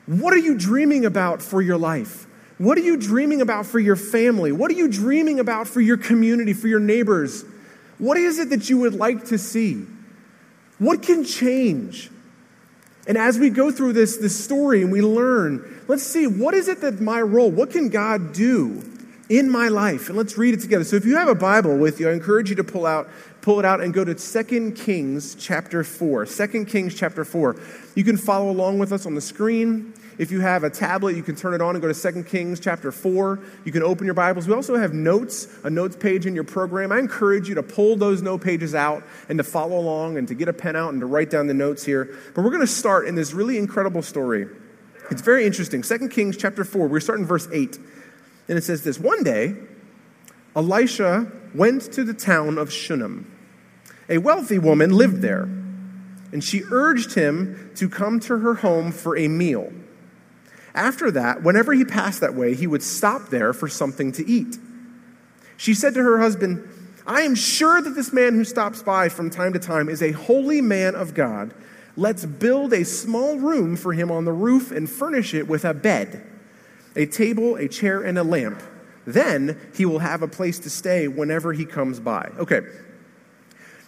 What 0.07 0.35
are 0.35 0.39
you 0.39 0.57
dreaming 0.57 1.05
about 1.05 1.43
for 1.43 1.63
your 1.63 1.79
life? 1.79 2.26
What 2.59 2.79
are 2.79 2.83
you 2.83 2.97
dreaming 2.97 3.43
about 3.43 3.67
for 3.67 3.79
your 3.79 3.97
family? 3.97 4.51
What 4.51 4.71
are 4.71 4.75
you 4.75 4.89
dreaming 4.89 5.41
about 5.41 5.69
for 5.69 5.81
your 5.81 5.97
community, 5.97 6.55
for 6.55 6.69
your 6.69 6.81
neighbors? 6.81 7.45
What 7.99 8.17
is 8.17 8.39
it 8.39 8.51
that 8.51 8.71
you 8.71 8.79
would 8.79 8.95
like 8.95 9.27
to 9.27 9.39
see? 9.39 9.85
What 10.79 11.03
can 11.03 11.25
change? 11.25 12.11
And 13.07 13.17
as 13.17 13.39
we 13.39 13.51
go 13.51 13.71
through 13.71 13.93
this, 13.93 14.17
this 14.17 14.43
story 14.43 14.83
and 14.83 14.91
we 14.91 15.01
learn, 15.01 15.83
let's 15.87 16.03
see 16.03 16.27
what 16.27 16.55
is 16.55 16.69
it 16.69 16.81
that 16.81 17.01
my 17.01 17.21
role, 17.21 17.51
what 17.51 17.71
can 17.71 17.89
God 17.89 18.33
do 18.33 18.83
in 19.29 19.51
my 19.51 19.69
life? 19.69 20.09
And 20.09 20.17
let's 20.19 20.37
read 20.37 20.55
it 20.55 20.61
together. 20.61 20.85
So 20.85 20.97
if 20.97 21.05
you 21.05 21.17
have 21.17 21.29
a 21.29 21.35
Bible 21.35 21.77
with 21.77 22.01
you, 22.01 22.09
I 22.09 22.13
encourage 22.13 22.51
you 22.51 22.57
to 22.57 22.65
pull 22.65 22.85
out, 22.85 23.09
pull 23.43 23.59
it 23.59 23.65
out 23.65 23.81
and 23.81 23.95
go 23.95 24.05
to 24.05 24.15
2 24.15 24.73
Kings 24.73 25.35
chapter 25.37 25.85
4. 25.85 26.27
2 26.27 26.65
Kings 26.65 26.95
chapter 26.95 27.25
4. 27.25 27.57
You 27.95 28.03
can 28.03 28.17
follow 28.17 28.51
along 28.51 28.79
with 28.79 28.93
us 28.93 29.07
on 29.07 29.15
the 29.15 29.21
screen. 29.21 29.95
If 30.19 30.31
you 30.31 30.41
have 30.41 30.65
a 30.65 30.71
tablet, 30.71 31.15
you 31.15 31.23
can 31.23 31.37
turn 31.37 31.53
it 31.53 31.61
on 31.61 31.75
and 31.75 31.83
go 31.83 31.93
to 31.93 32.13
2 32.13 32.25
Kings 32.25 32.59
chapter 32.59 32.91
4. 32.91 33.39
You 33.67 33.73
can 33.73 33.83
open 33.83 34.07
your 34.07 34.15
Bibles. 34.15 34.49
We 34.49 34.55
also 34.55 34.77
have 34.77 34.95
notes, 34.95 35.47
a 35.63 35.69
notes 35.69 35.95
page 35.95 36.25
in 36.25 36.35
your 36.35 36.45
program. 36.45 36.91
I 36.91 36.99
encourage 36.99 37.49
you 37.49 37.55
to 37.57 37.63
pull 37.63 37.97
those 37.97 38.23
note 38.23 38.41
pages 38.41 38.75
out 38.75 39.03
and 39.29 39.37
to 39.39 39.45
follow 39.45 39.79
along 39.79 40.17
and 40.17 40.27
to 40.29 40.35
get 40.35 40.49
a 40.49 40.55
pen 40.55 40.75
out 40.75 40.93
and 40.93 41.01
to 41.01 41.07
write 41.07 41.29
down 41.29 41.49
the 41.49 41.55
notes 41.55 41.85
here. 41.85 42.17
But 42.35 42.43
we're 42.43 42.51
going 42.51 42.63
to 42.63 42.67
start 42.67 43.07
in 43.07 43.15
this 43.15 43.35
really 43.35 43.59
incredible 43.59 44.01
story. 44.01 44.47
It's 45.11 45.21
very 45.21 45.45
interesting. 45.45 45.83
2 45.83 46.09
Kings 46.09 46.37
chapter 46.37 46.65
4, 46.65 46.89
we're 46.89 47.01
starting 47.01 47.27
verse 47.27 47.47
8. 47.53 47.79
And 48.49 48.57
it 48.57 48.65
says 48.65 48.85
this 48.85 48.99
One 48.99 49.23
day, 49.23 49.55
Elisha 50.55 51.31
went 51.55 51.93
to 51.93 52.05
the 52.05 52.15
town 52.15 52.57
of 52.57 52.73
Shunem. 52.73 53.31
A 54.09 54.17
wealthy 54.17 54.59
woman 54.59 54.93
lived 54.93 55.21
there, 55.21 55.43
and 55.43 56.43
she 56.43 56.63
urged 56.71 57.15
him 57.15 57.71
to 57.75 57.91
come 57.91 58.19
to 58.21 58.39
her 58.39 58.55
home 58.55 58.93
for 58.93 59.15
a 59.17 59.29
meal. 59.29 59.73
After 60.77 61.11
that, 61.11 61.43
whenever 61.43 61.73
he 61.73 61.85
passed 61.85 62.21
that 62.21 62.35
way, 62.35 62.55
he 62.55 62.67
would 62.67 62.83
stop 62.83 63.31
there 63.31 63.53
for 63.55 63.67
something 63.67 64.13
to 64.13 64.29
eat. 64.29 64.59
She 65.57 65.73
said 65.73 65.95
to 65.95 66.03
her 66.03 66.21
husband, 66.21 66.69
I 67.07 67.23
am 67.23 67.35
sure 67.35 67.81
that 67.81 67.91
this 67.91 68.13
man 68.13 68.35
who 68.35 68.45
stops 68.45 68.83
by 68.83 69.09
from 69.09 69.31
time 69.31 69.55
to 69.55 69.59
time 69.59 69.89
is 69.89 70.03
a 70.03 70.13
holy 70.13 70.61
man 70.61 70.95
of 70.95 71.15
God. 71.15 71.55
Let's 71.97 72.27
build 72.27 72.75
a 72.75 72.85
small 72.85 73.39
room 73.39 73.75
for 73.77 73.95
him 73.95 74.11
on 74.11 74.27
the 74.27 74.33
roof 74.33 74.71
and 74.71 74.91
furnish 74.91 75.33
it 75.33 75.49
with 75.49 75.65
a 75.65 75.73
bed, 75.73 76.27
a 76.95 77.07
table, 77.07 77.57
a 77.57 77.69
chair, 77.69 78.03
and 78.03 78.19
a 78.19 78.25
lamp. 78.25 78.63
Then 79.07 79.59
he 79.75 79.87
will 79.87 80.01
have 80.01 80.21
a 80.21 80.29
place 80.29 80.59
to 80.59 80.69
stay 80.69 81.09
whenever 81.09 81.55
he 81.55 81.65
comes 81.65 82.01
by. 82.01 82.31
Okay, 82.39 82.61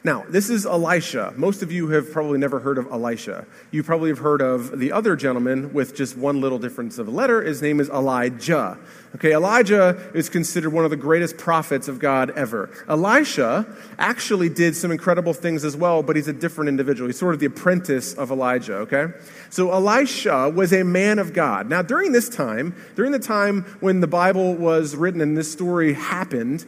now, 0.04 0.24
this 0.28 0.48
is 0.48 0.64
Elisha. 0.64 1.34
Most 1.36 1.60
of 1.60 1.72
you 1.72 1.88
have 1.88 2.12
probably 2.12 2.38
never 2.38 2.60
heard 2.60 2.78
of 2.78 2.86
Elisha. 2.86 3.44
You 3.72 3.82
probably 3.82 4.10
have 4.10 4.18
heard 4.18 4.40
of 4.40 4.78
the 4.78 4.92
other 4.92 5.16
gentleman 5.16 5.72
with 5.72 5.96
just 5.96 6.16
one 6.16 6.40
little 6.40 6.60
difference 6.60 6.98
of 6.98 7.08
a 7.08 7.10
letter. 7.10 7.42
His 7.42 7.60
name 7.60 7.80
is 7.80 7.88
Elijah. 7.88 8.78
Okay, 9.16 9.32
Elijah 9.32 10.10
is 10.14 10.28
considered 10.28 10.70
one 10.70 10.84
of 10.84 10.90
the 10.90 10.96
greatest 10.96 11.36
prophets 11.36 11.88
of 11.88 11.98
God 11.98 12.30
ever. 12.30 12.70
Elisha 12.88 13.66
actually 13.98 14.48
did 14.48 14.76
some 14.76 14.92
incredible 14.92 15.32
things 15.32 15.64
as 15.64 15.76
well, 15.76 16.04
but 16.04 16.14
he's 16.14 16.28
a 16.28 16.32
different 16.32 16.68
individual. 16.68 17.08
He's 17.08 17.18
sort 17.18 17.34
of 17.34 17.40
the 17.40 17.46
apprentice 17.46 18.14
of 18.14 18.30
Elijah, 18.30 18.76
okay? 18.76 19.06
So 19.50 19.72
Elisha 19.72 20.50
was 20.50 20.72
a 20.72 20.84
man 20.84 21.18
of 21.18 21.32
God. 21.32 21.68
Now, 21.68 21.82
during 21.82 22.12
this 22.12 22.28
time, 22.28 22.76
during 22.94 23.10
the 23.10 23.18
time 23.18 23.62
when 23.80 23.98
the 23.98 24.06
Bible 24.06 24.54
was 24.54 24.94
written 24.94 25.20
and 25.20 25.36
this 25.36 25.50
story 25.50 25.94
happened, 25.94 26.64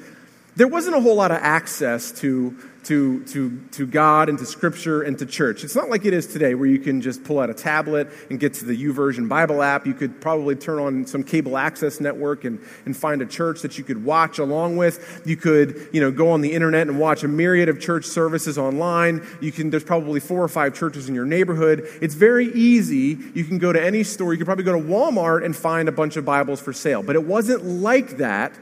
there 0.57 0.69
wasn't 0.69 0.97
a 0.97 1.01
whole 1.01 1.17
lot 1.17 1.31
of 1.31 1.39
access 1.39 2.13
to 2.21 2.57
to, 2.85 3.23
to, 3.25 3.61
to 3.73 3.87
God 3.87 4.29
and 4.29 4.39
to 4.39 4.47
Scripture 4.47 5.03
and 5.03 5.19
to 5.19 5.27
church. 5.27 5.65
It's 5.65 5.75
not 5.75 5.91
like 5.91 6.05
it 6.07 6.15
is 6.15 6.27
today 6.27 6.55
where 6.55 6.69
you 6.69 6.79
can 6.79 7.01
just 7.01 7.25
pull 7.25 7.39
out 7.39 7.51
a 7.51 7.55
tablet 7.55 8.09
and 8.31 8.41
get 8.41 8.55
to 8.55 8.65
the 8.65 8.77
YouVersion 8.77 9.29
Bible 9.29 9.63
app. 9.63 9.87
You 9.87 9.93
could 9.95 10.21
probably 10.21 10.57
turn 10.57 10.79
on 10.79 11.07
some 11.07 11.23
cable 11.23 11.59
access 11.59 12.01
network 12.01 12.45
and, 12.45 12.59
and 12.87 12.97
find 12.97 13.21
a 13.21 13.27
church 13.27 13.61
that 13.63 13.77
you 13.77 13.85
could 13.85 14.03
watch 14.05 14.39
along 14.39 14.77
with. 14.79 15.23
You 15.27 15.37
could, 15.37 15.89
you 15.93 16.01
know, 16.01 16.11
go 16.11 16.31
on 16.31 16.41
the 16.41 16.53
internet 16.53 16.89
and 16.89 16.99
watch 16.99 17.23
a 17.23 17.29
myriad 17.29 17.69
of 17.69 17.81
church 17.81 18.07
services 18.07 18.57
online. 18.57 19.27
You 19.41 19.53
can, 19.53 19.71
there's 19.71 19.85
probably 19.85 20.21
four 20.21 20.43
or 20.43 20.49
five 20.49 20.75
churches 20.75 21.09
in 21.09 21.15
your 21.15 21.27
neighborhood. 21.27 21.87
It's 22.01 22.15
very 22.15 22.47
easy. 22.53 23.19
You 23.35 23.45
can 23.45 23.59
go 23.59 23.73
to 23.73 23.83
any 23.83 24.05
store. 24.05 24.33
You 24.33 24.39
could 24.39 24.47
probably 24.47 24.65
go 24.65 24.73
to 24.73 24.87
Walmart 24.87 25.45
and 25.45 25.55
find 25.55 25.89
a 25.89 25.93
bunch 25.93 26.17
of 26.17 26.25
Bibles 26.25 26.61
for 26.61 26.73
sale. 26.73 27.03
But 27.03 27.17
it 27.17 27.25
wasn't 27.25 27.65
like 27.65 28.17
that 28.17 28.55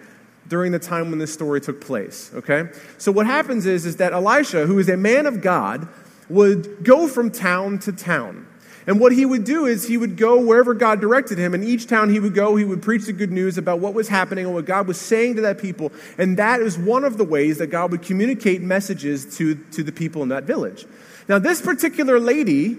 during 0.49 0.73
the 0.73 0.78
time 0.78 1.11
when 1.11 1.19
this 1.19 1.33
story 1.33 1.61
took 1.61 1.81
place, 1.81 2.31
okay? 2.35 2.71
So 2.97 3.12
what 3.12 3.26
happens 3.26 3.67
is, 3.67 3.87
is 3.87 3.97
that 3.97 4.12
Elisha, 4.12 4.67
who 4.67 4.78
is 4.78 4.88
a 4.88 4.97
man 4.97 5.26
of 5.26 5.40
God, 5.40 5.88
would 6.28 6.85
go 6.85 7.07
from 7.07 7.31
town 7.31 7.78
to 7.81 7.93
town. 7.93 8.47
And 8.87 8.99
what 8.99 9.12
he 9.12 9.26
would 9.26 9.45
do 9.45 9.67
is 9.67 9.87
he 9.87 9.99
would 9.99 10.17
go 10.17 10.40
wherever 10.40 10.73
God 10.73 11.00
directed 11.00 11.37
him, 11.37 11.52
and 11.52 11.62
each 11.62 11.87
town 11.87 12.09
he 12.09 12.19
would 12.19 12.35
go, 12.35 12.57
he 12.57 12.64
would 12.64 12.81
preach 12.81 13.05
the 13.05 13.12
good 13.12 13.31
news 13.31 13.59
about 13.59 13.81
what 13.81 13.93
was 13.93 14.09
happening 14.09 14.47
and 14.47 14.55
what 14.55 14.64
God 14.64 14.87
was 14.87 14.99
saying 14.99 15.37
to 15.37 15.43
that 15.43 15.59
people. 15.59 15.93
And 16.17 16.38
that 16.38 16.61
is 16.61 16.78
one 16.78 17.05
of 17.05 17.19
the 17.19 17.25
ways 17.25 17.59
that 17.59 17.67
God 17.67 17.90
would 17.93 18.00
communicate 18.00 18.62
messages 18.62 19.37
to, 19.37 19.57
to 19.73 19.83
the 19.83 19.93
people 19.93 20.23
in 20.23 20.31
that 20.31 20.45
village. 20.45 20.87
Now, 21.28 21.38
this 21.38 21.61
particular 21.61 22.19
lady 22.19 22.78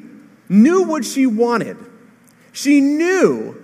knew 0.49 0.83
what 0.83 1.05
she 1.05 1.27
wanted. 1.27 1.77
She 2.53 2.81
knew 2.81 3.63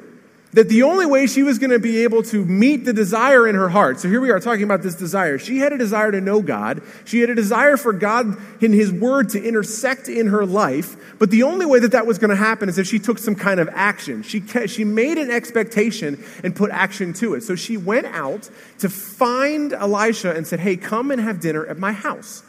that 0.56 0.70
the 0.70 0.84
only 0.84 1.06
way 1.06 1.28
she 1.28 1.44
was 1.44 1.60
going 1.60 1.72
to 1.72 1.80
be 1.80 2.04
able 2.04 2.24
to 2.24 2.46
meet 2.46 2.86
the 2.86 2.94
desire 2.94 3.46
in 3.46 3.56
her 3.56 3.68
heart. 3.68 4.00
So 4.00 4.08
here 4.08 4.22
we 4.22 4.32
are 4.32 4.40
talking 4.40 4.64
about 4.64 4.82
this 4.82 4.96
desire. 4.96 5.38
She 5.38 5.58
had 5.58 5.74
a 5.74 5.78
desire 5.78 6.14
to 6.14 6.22
know 6.22 6.42
God. 6.42 6.82
She 7.04 7.20
had 7.20 7.30
a 7.30 7.36
desire 7.36 7.76
for 7.76 7.92
God 7.92 8.38
in 8.64 8.72
His 8.72 8.90
Word 8.90 9.30
to 9.30 9.44
intersect 9.44 10.08
in 10.08 10.28
her 10.28 10.46
life. 10.46 11.20
But 11.20 11.30
the 11.30 11.44
only 11.44 11.66
way 11.66 11.80
that 11.80 11.92
that 11.92 12.08
was 12.08 12.20
going 12.20 12.30
to 12.30 12.38
happen 12.38 12.70
is 12.70 12.78
if 12.78 12.88
she 12.88 13.00
took 13.00 13.20
some 13.20 13.36
kind 13.36 13.60
of 13.60 13.68
action. 13.74 14.24
She, 14.24 14.42
she 14.68 14.86
made 14.86 15.18
an 15.18 15.30
expectation 15.30 16.24
and 16.42 16.56
put 16.56 16.72
action 16.72 17.12
to 17.16 17.34
it. 17.34 17.44
So 17.44 17.56
she 17.56 17.76
went 17.76 18.08
out 18.08 18.50
to 18.80 18.88
find 18.88 19.74
Elisha 19.74 20.34
and 20.34 20.48
said, 20.48 20.62
Hey, 20.62 20.78
come 20.78 21.12
and 21.12 21.20
have 21.20 21.42
dinner 21.42 21.66
at 21.66 21.78
my 21.78 21.92
house. 21.92 22.44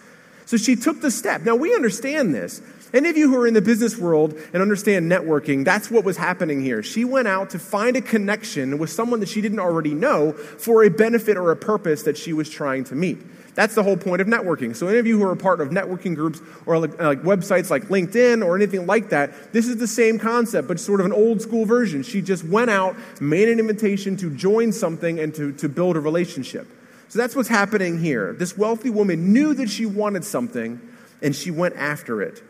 So 0.45 0.57
she 0.57 0.77
took 0.77 1.01
the 1.01 1.11
step. 1.11 1.43
Now 1.43 1.57
we 1.57 1.75
understand 1.75 2.33
this. 2.33 2.63
Any 2.97 3.11
of 3.11 3.17
you 3.19 3.29
who 3.29 3.37
are 3.37 3.47
in 3.47 3.53
the 3.53 3.61
business 3.61 3.99
world 3.99 4.41
and 4.55 4.63
understand 4.63 5.13
networking, 5.13 5.67
that's 5.67 5.91
what 5.91 6.03
was 6.03 6.17
happening 6.17 6.63
here. 6.63 6.83
She 6.83 7.05
went 7.05 7.29
out 7.29 7.51
to 7.51 7.59
find 7.59 7.95
a 7.95 8.01
connection 8.01 8.79
with 8.79 8.89
someone 8.89 9.21
that 9.21 9.29
she 9.29 9.43
didn't 9.43 9.59
already 9.59 9.93
know 9.93 10.33
for 10.33 10.83
a 10.83 10.89
benefit 10.89 11.37
or 11.37 11.51
a 11.51 11.57
purpose 11.57 12.05
that 12.05 12.17
she 12.17 12.33
was 12.33 12.49
trying 12.49 12.85
to 12.85 12.95
meet. 12.95 13.19
That's 13.55 13.75
the 13.75 13.83
whole 13.83 13.99
point 13.99 14.23
of 14.23 14.29
networking. 14.29 14.75
So, 14.75 14.89
any 14.89 14.97
of 14.97 15.07
you 15.07 15.19
who 15.19 15.25
are 15.25 15.33
a 15.33 15.37
part 15.37 15.61
of 15.61 15.69
networking 15.69 16.15
groups 16.15 16.41
or 16.65 16.79
like, 16.79 16.99
uh, 16.99 17.09
like, 17.09 17.21
websites 17.21 17.69
like 17.69 17.85
LinkedIn 17.89 18.43
or 18.43 18.57
anything 18.57 18.87
like 18.87 19.11
that, 19.11 19.53
this 19.53 19.69
is 19.69 19.77
the 19.77 19.87
same 19.87 20.19
concept, 20.19 20.67
but 20.67 20.81
sort 20.81 21.01
of 21.01 21.05
an 21.05 21.13
old 21.13 21.43
school 21.43 21.67
version. 21.67 22.03
She 22.03 22.23
just 22.23 22.45
went 22.45 22.71
out, 22.71 22.97
made 23.21 23.51
an 23.51 23.59
invitation 23.59 24.17
to 24.17 24.31
join 24.31 24.73
something 24.73 25.21
and 25.21 25.35
to, 25.35 25.53
to 25.53 25.69
build 25.69 25.99
a 25.99 26.01
relationship. 26.01 26.67
So, 27.09 27.19
that's 27.19 27.37
what's 27.37 27.51
happening 27.51 28.01
here. 28.01 28.33
This 28.33 28.57
wealthy 28.57 28.89
woman 28.89 29.35
knew 29.35 29.53
that 29.53 29.69
she 29.69 29.85
wanted 29.85 30.25
something 30.25 30.81
and 31.21 31.37
she 31.37 31.51
went 31.51 31.77
after 31.77 32.23
it. 32.23 32.43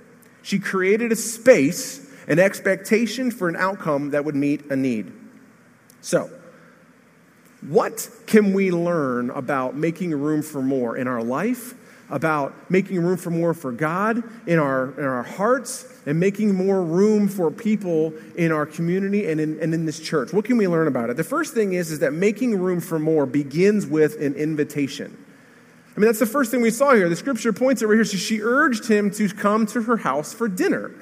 She 0.47 0.61
created 0.61 1.11
a 1.11 1.17
space, 1.17 2.09
an 2.29 2.39
expectation 2.39 3.33
for 3.33 3.49
an 3.49 3.57
outcome 3.57 4.11
that 4.11 4.25
would 4.25 4.37
meet 4.37 4.65
a 4.71 4.77
need. 4.77 5.13
So, 6.03 6.31
what 7.63 8.09
can 8.29 8.53
we 8.53 8.71
learn 8.71 9.31
about 9.31 9.75
making 9.75 10.15
room 10.15 10.43
for 10.43 10.63
more 10.63 10.97
in 10.97 11.09
our 11.09 11.21
life, 11.21 11.75
about 12.11 12.71
making 12.71 13.01
room 13.01 13.17
for 13.17 13.31
more 13.31 13.55
for 13.55 13.73
God 13.73 14.23
in 14.47 14.61
our, 14.61 14.93
in 14.97 15.05
our 15.05 15.25
hearts, 15.25 15.93
and 16.07 16.21
making 16.21 16.55
more 16.55 16.81
room 16.81 17.27
for 17.27 17.51
people 17.51 18.15
in 18.37 18.53
our 18.53 18.67
community 18.67 19.29
and 19.29 19.41
in, 19.41 19.59
and 19.59 19.75
in 19.75 19.85
this 19.85 19.99
church? 19.99 20.33
What 20.33 20.45
can 20.45 20.59
we 20.59 20.69
learn 20.69 20.87
about 20.87 21.11
it? 21.11 21.17
The 21.17 21.25
first 21.25 21.55
thing 21.55 21.73
is, 21.73 21.91
is 21.91 21.99
that 21.99 22.13
making 22.13 22.57
room 22.57 22.79
for 22.79 23.01
more 23.01 23.27
begins 23.27 23.85
with 23.85 24.21
an 24.21 24.35
invitation. 24.35 25.26
I 25.97 26.01
mean, 26.01 26.07
that's 26.07 26.19
the 26.19 26.27
first 26.27 26.51
thing 26.51 26.61
we 26.61 26.71
saw 26.71 26.95
here. 26.95 27.09
The 27.09 27.17
scripture 27.17 27.53
points 27.55 27.81
it 27.81 27.87
right 27.87 27.95
here. 27.95 28.05
So 28.05 28.19
she 28.19 28.43
urged 28.43 28.87
him 28.87 29.11
to 29.13 29.29
come 29.31 29.65
to 29.67 29.83
her 29.83 29.97
house 29.97 30.35
for 30.35 30.47
dinner. 30.47 30.93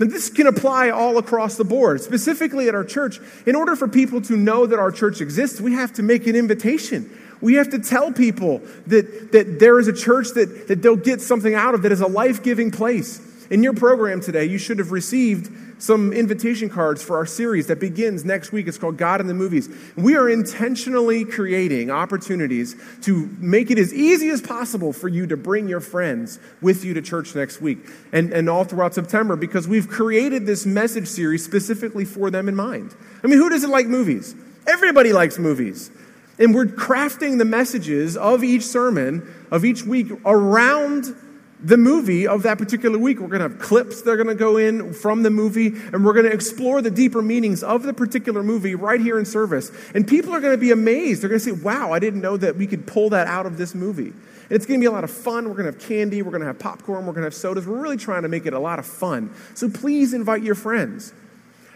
And 0.00 0.10
this 0.10 0.30
can 0.30 0.46
apply 0.46 0.90
all 0.90 1.18
across 1.18 1.56
the 1.56 1.64
board, 1.64 2.00
specifically 2.00 2.66
at 2.66 2.74
our 2.74 2.84
church. 2.84 3.20
In 3.46 3.54
order 3.54 3.76
for 3.76 3.86
people 3.86 4.20
to 4.22 4.36
know 4.36 4.66
that 4.66 4.78
our 4.78 4.90
church 4.90 5.20
exists, 5.20 5.60
we 5.60 5.74
have 5.74 5.92
to 5.94 6.02
make 6.02 6.26
an 6.26 6.34
invitation. 6.34 7.10
We 7.40 7.54
have 7.54 7.70
to 7.70 7.78
tell 7.78 8.10
people 8.10 8.60
that, 8.86 9.32
that 9.32 9.58
there 9.60 9.78
is 9.78 9.86
a 9.86 9.92
church 9.92 10.28
that, 10.34 10.66
that 10.68 10.82
they'll 10.82 10.96
get 10.96 11.20
something 11.20 11.54
out 11.54 11.74
of 11.74 11.82
that 11.82 11.92
is 11.92 12.00
a 12.00 12.06
life 12.06 12.42
giving 12.42 12.70
place. 12.70 13.20
In 13.50 13.62
your 13.62 13.74
program 13.74 14.20
today, 14.20 14.46
you 14.46 14.56
should 14.56 14.78
have 14.78 14.92
received 14.92 15.50
some 15.84 16.14
invitation 16.14 16.70
cards 16.70 17.02
for 17.02 17.18
our 17.18 17.26
series 17.26 17.66
that 17.66 17.78
begins 17.78 18.24
next 18.24 18.52
week. 18.52 18.66
It's 18.66 18.78
called 18.78 18.96
God 18.96 19.20
in 19.20 19.26
the 19.26 19.34
Movies. 19.34 19.68
We 19.96 20.16
are 20.16 20.30
intentionally 20.30 21.26
creating 21.26 21.90
opportunities 21.90 22.74
to 23.02 23.28
make 23.38 23.70
it 23.70 23.78
as 23.78 23.92
easy 23.92 24.30
as 24.30 24.40
possible 24.40 24.94
for 24.94 25.08
you 25.08 25.26
to 25.26 25.36
bring 25.36 25.68
your 25.68 25.80
friends 25.80 26.40
with 26.62 26.86
you 26.86 26.94
to 26.94 27.02
church 27.02 27.34
next 27.34 27.60
week 27.60 27.78
and, 28.12 28.32
and 28.32 28.48
all 28.48 28.64
throughout 28.64 28.94
September 28.94 29.36
because 29.36 29.68
we've 29.68 29.88
created 29.88 30.46
this 30.46 30.64
message 30.64 31.06
series 31.06 31.44
specifically 31.44 32.06
for 32.06 32.30
them 32.30 32.48
in 32.48 32.56
mind. 32.56 32.94
I 33.22 33.26
mean, 33.26 33.38
who 33.38 33.50
doesn't 33.50 33.70
like 33.70 33.86
movies? 33.86 34.34
Everybody 34.66 35.12
likes 35.12 35.38
movies. 35.38 35.90
And 36.38 36.54
we're 36.54 36.64
crafting 36.64 37.36
the 37.36 37.44
messages 37.44 38.16
of 38.16 38.42
each 38.42 38.62
sermon, 38.62 39.22
of 39.50 39.66
each 39.66 39.84
week, 39.84 40.10
around 40.24 41.14
the 41.62 41.76
movie 41.76 42.26
of 42.26 42.42
that 42.42 42.58
particular 42.58 42.98
week. 42.98 43.20
We're 43.20 43.28
going 43.28 43.42
to 43.42 43.48
have 43.48 43.58
clips 43.58 44.02
that 44.02 44.10
are 44.10 44.16
going 44.16 44.28
to 44.28 44.34
go 44.34 44.56
in 44.56 44.92
from 44.92 45.22
the 45.22 45.30
movie, 45.30 45.68
and 45.68 46.04
we're 46.04 46.12
going 46.12 46.26
to 46.26 46.32
explore 46.32 46.82
the 46.82 46.90
deeper 46.90 47.22
meanings 47.22 47.62
of 47.62 47.82
the 47.82 47.94
particular 47.94 48.42
movie 48.42 48.74
right 48.74 49.00
here 49.00 49.18
in 49.18 49.24
service. 49.24 49.70
And 49.94 50.06
people 50.06 50.34
are 50.34 50.40
going 50.40 50.52
to 50.52 50.58
be 50.58 50.72
amazed. 50.72 51.22
They're 51.22 51.30
going 51.30 51.40
to 51.40 51.44
say, 51.44 51.52
wow, 51.52 51.92
I 51.92 51.98
didn't 51.98 52.20
know 52.20 52.36
that 52.36 52.56
we 52.56 52.66
could 52.66 52.86
pull 52.86 53.10
that 53.10 53.26
out 53.26 53.46
of 53.46 53.56
this 53.56 53.74
movie. 53.74 54.08
And 54.08 54.52
it's 54.52 54.66
going 54.66 54.78
to 54.78 54.82
be 54.82 54.86
a 54.86 54.92
lot 54.92 55.04
of 55.04 55.10
fun. 55.10 55.48
We're 55.48 55.54
going 55.54 55.72
to 55.72 55.78
have 55.78 55.80
candy, 55.80 56.20
we're 56.22 56.30
going 56.30 56.42
to 56.42 56.46
have 56.46 56.58
popcorn, 56.58 57.06
we're 57.06 57.12
going 57.12 57.22
to 57.22 57.28
have 57.28 57.34
sodas. 57.34 57.66
We're 57.66 57.80
really 57.80 57.96
trying 57.96 58.22
to 58.22 58.28
make 58.28 58.46
it 58.46 58.52
a 58.52 58.58
lot 58.58 58.78
of 58.78 58.86
fun. 58.86 59.32
So 59.54 59.70
please 59.70 60.12
invite 60.12 60.42
your 60.42 60.54
friends. 60.54 61.14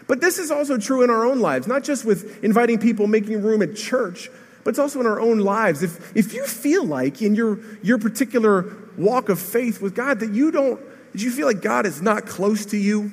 But 0.07 0.21
this 0.21 0.39
is 0.39 0.49
also 0.49 0.77
true 0.77 1.03
in 1.03 1.09
our 1.09 1.25
own 1.25 1.39
lives, 1.39 1.67
not 1.67 1.83
just 1.83 2.03
with 2.03 2.43
inviting 2.43 2.79
people, 2.79 3.05
making 3.07 3.43
room 3.43 3.61
at 3.61 3.75
church, 3.75 4.29
but 4.63 4.71
it's 4.71 4.79
also 4.79 4.99
in 4.99 5.05
our 5.05 5.19
own 5.19 5.39
lives. 5.39 5.83
If, 5.83 6.15
if 6.15 6.33
you 6.33 6.45
feel 6.45 6.83
like 6.83 7.21
in 7.21 7.35
your, 7.35 7.59
your 7.81 7.97
particular 7.97 8.61
walk 8.99 9.29
of 9.29 9.39
faith 9.39 9.81
with 9.81 9.95
God 9.95 10.19
that 10.19 10.31
you 10.31 10.51
don't, 10.51 10.79
that 11.11 11.21
you 11.21 11.31
feel 11.31 11.47
like 11.47 11.61
God 11.61 11.85
is 11.85 12.01
not 12.01 12.25
close 12.25 12.67
to 12.67 12.77
you, 12.77 13.11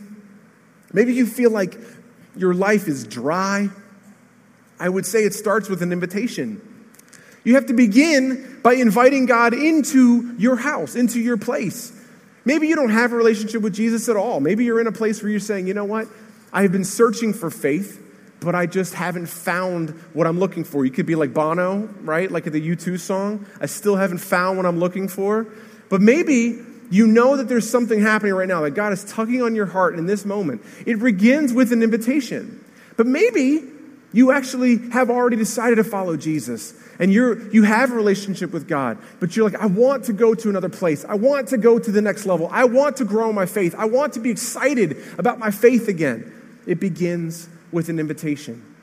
maybe 0.93 1.15
you 1.15 1.27
feel 1.27 1.51
like 1.51 1.79
your 2.37 2.53
life 2.53 2.89
is 2.89 3.05
dry, 3.05 3.69
I 4.79 4.89
would 4.89 5.07
say 5.07 5.21
it 5.21 5.33
starts 5.33 5.69
with 5.69 5.83
an 5.83 5.93
invitation. 5.93 6.61
You 7.45 7.55
have 7.55 7.67
to 7.67 7.75
begin 7.75 8.61
by 8.63 8.75
inviting 8.75 9.27
God 9.27 9.55
into 9.55 10.35
your 10.37 10.57
house, 10.57 10.97
into 10.97 11.21
your 11.21 11.37
place. 11.37 11.93
Maybe 12.45 12.69
you 12.69 12.77
don't 12.77 12.91
have 12.91 13.13
a 13.13 13.17
relationship 13.17 13.63
with 13.63 13.75
Jesus 13.75 14.09
at 14.09 14.17
all. 14.17 14.41
Maybe 14.41 14.65
you're 14.65 14.81
in 14.81 14.87
a 14.87 14.93
place 14.93 15.23
where 15.23 15.31
you're 15.31 15.41
saying, 15.41 15.67
you 15.67 15.75
know 15.75 15.85
what? 15.85 16.09
I've 16.53 16.73
been 16.73 16.85
searching 16.85 17.33
for 17.33 17.51
faith 17.51 18.03
but 18.41 18.55
I 18.55 18.67
just 18.67 18.95
haven't 18.95 19.27
found 19.27 19.91
what 20.13 20.27
I'm 20.27 20.39
looking 20.39 20.65
for. 20.65 20.85
You 20.85 20.91
could 20.91 21.07
be 21.07 21.15
like 21.15 21.33
Bono, 21.33 21.89
right? 22.03 22.31
Like 22.31 22.45
the 22.45 22.61
U2 22.61 22.99
song. 23.01 23.47
I 23.61 23.67
still 23.67 23.97
haven't 23.97 24.19
found 24.19 24.57
what 24.57 24.67
I'm 24.67 24.79
looking 24.79 25.09
for. 25.09 25.47
But 25.89 26.01
maybe 26.01 26.59
you 26.91 27.07
know 27.07 27.37
that 27.37 27.49
there's 27.49 27.69
something 27.69 28.01
happening 28.01 28.35
right 28.35 28.49
now, 28.49 28.63
that 28.63 28.73
God 28.73 28.93
is 28.93 29.05
tugging 29.05 29.43
on 29.43 29.55
your 29.55 29.67
heart 29.67 29.99
in 29.99 30.07
this 30.07 30.25
moment. 30.25 30.63
It 30.87 31.01
begins 31.01 31.53
with 31.53 31.73
an 31.73 31.83
invitation. 31.83 32.65
But 32.97 33.07
maybe 33.07 33.63
you 34.13 34.33
actually 34.33 34.79
have 34.91 35.11
already 35.11 35.37
decided 35.37 35.77
to 35.77 35.85
follow 35.85 36.17
Jesus 36.17 36.75
and 36.99 37.13
you're, 37.13 37.51
you 37.51 37.63
have 37.65 37.93
a 37.93 37.95
relationship 37.95 38.53
with 38.53 38.67
God, 38.67 38.99
but 39.21 39.37
you're 39.37 39.49
like, 39.49 39.61
I 39.61 39.67
want 39.67 40.05
to 40.05 40.13
go 40.13 40.35
to 40.35 40.49
another 40.49 40.69
place. 40.69 41.05
I 41.05 41.15
want 41.15 41.49
to 41.49 41.59
go 41.59 41.79
to 41.79 41.93
the 41.93 42.01
next 42.01 42.25
level. 42.25 42.49
I 42.51 42.65
want 42.65 42.97
to 42.99 43.05
grow 43.05 43.33
my 43.33 43.47
faith. 43.47 43.75
I 43.77 43.85
want 43.85 44.15
to 44.15 44.21
be 44.21 44.31
excited 44.31 44.97
about 45.19 45.39
my 45.39 45.51
faith 45.51 45.89
again. 45.89 46.33
It 46.67 46.81
begins 46.81 47.49
with 47.71 47.89
an 47.89 47.99
invitation. 47.99 48.75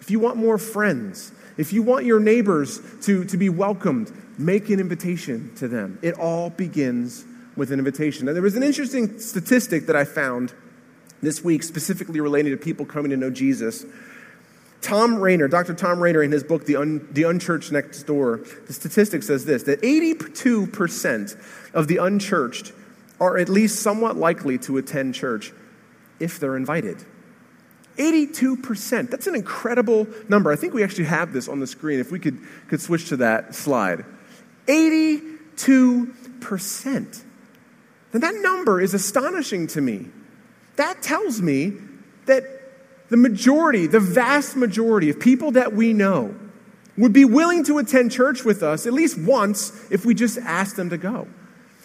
If 0.00 0.10
you 0.10 0.18
want 0.18 0.36
more 0.36 0.58
friends, 0.58 1.32
if 1.56 1.72
you 1.72 1.82
want 1.82 2.04
your 2.04 2.20
neighbors 2.20 2.80
to, 3.02 3.24
to 3.24 3.36
be 3.36 3.48
welcomed, 3.48 4.12
make 4.38 4.70
an 4.70 4.80
invitation 4.80 5.54
to 5.56 5.68
them. 5.68 5.98
It 6.02 6.14
all 6.18 6.50
begins 6.50 7.24
with 7.56 7.70
an 7.70 7.78
invitation. 7.78 8.28
And 8.28 8.34
there 8.34 8.42
was 8.42 8.56
an 8.56 8.62
interesting 8.62 9.20
statistic 9.20 9.86
that 9.86 9.96
I 9.96 10.04
found 10.04 10.52
this 11.22 11.42
week, 11.42 11.62
specifically 11.62 12.20
relating 12.20 12.52
to 12.52 12.56
people 12.56 12.84
coming 12.84 13.10
to 13.10 13.16
know 13.16 13.30
Jesus. 13.30 13.86
Thom 14.82 15.14
Rainer, 15.16 15.48
Dr. 15.48 15.74
Thom 15.74 16.02
Rainer, 16.02 16.22
in 16.22 16.30
his 16.30 16.44
book, 16.44 16.66
The, 16.66 16.76
Un, 16.76 17.08
the 17.12 17.22
Unchurched 17.22 17.72
Next 17.72 18.02
Door, 18.02 18.44
the 18.66 18.72
statistic 18.72 19.22
says 19.22 19.44
this 19.44 19.62
that 19.62 19.80
82% 19.80 21.40
of 21.72 21.88
the 21.88 21.96
unchurched 21.96 22.72
are 23.20 23.38
at 23.38 23.48
least 23.48 23.80
somewhat 23.80 24.16
likely 24.16 24.58
to 24.58 24.76
attend 24.76 25.14
church 25.14 25.52
if 26.20 26.38
they're 26.38 26.56
invited. 26.56 27.04
82%. 27.96 29.10
That's 29.10 29.26
an 29.26 29.34
incredible 29.34 30.06
number. 30.28 30.52
I 30.52 30.56
think 30.56 30.74
we 30.74 30.82
actually 30.82 31.04
have 31.04 31.32
this 31.32 31.48
on 31.48 31.60
the 31.60 31.66
screen 31.66 32.00
if 32.00 32.10
we 32.10 32.18
could, 32.18 32.38
could 32.68 32.80
switch 32.80 33.08
to 33.10 33.16
that 33.18 33.54
slide. 33.54 34.04
82%. 34.66 37.22
Then 38.12 38.20
that 38.20 38.34
number 38.36 38.80
is 38.80 38.94
astonishing 38.94 39.66
to 39.68 39.80
me. 39.80 40.06
That 40.76 41.02
tells 41.02 41.40
me 41.40 41.72
that 42.26 42.44
the 43.10 43.16
majority, 43.16 43.86
the 43.86 44.00
vast 44.00 44.56
majority 44.56 45.10
of 45.10 45.20
people 45.20 45.52
that 45.52 45.72
we 45.72 45.92
know 45.92 46.34
would 46.96 47.12
be 47.12 47.24
willing 47.24 47.64
to 47.64 47.78
attend 47.78 48.12
church 48.12 48.44
with 48.44 48.62
us 48.62 48.86
at 48.86 48.92
least 48.92 49.18
once 49.18 49.72
if 49.90 50.04
we 50.04 50.14
just 50.14 50.38
asked 50.38 50.76
them 50.76 50.90
to 50.90 50.98
go. 50.98 51.26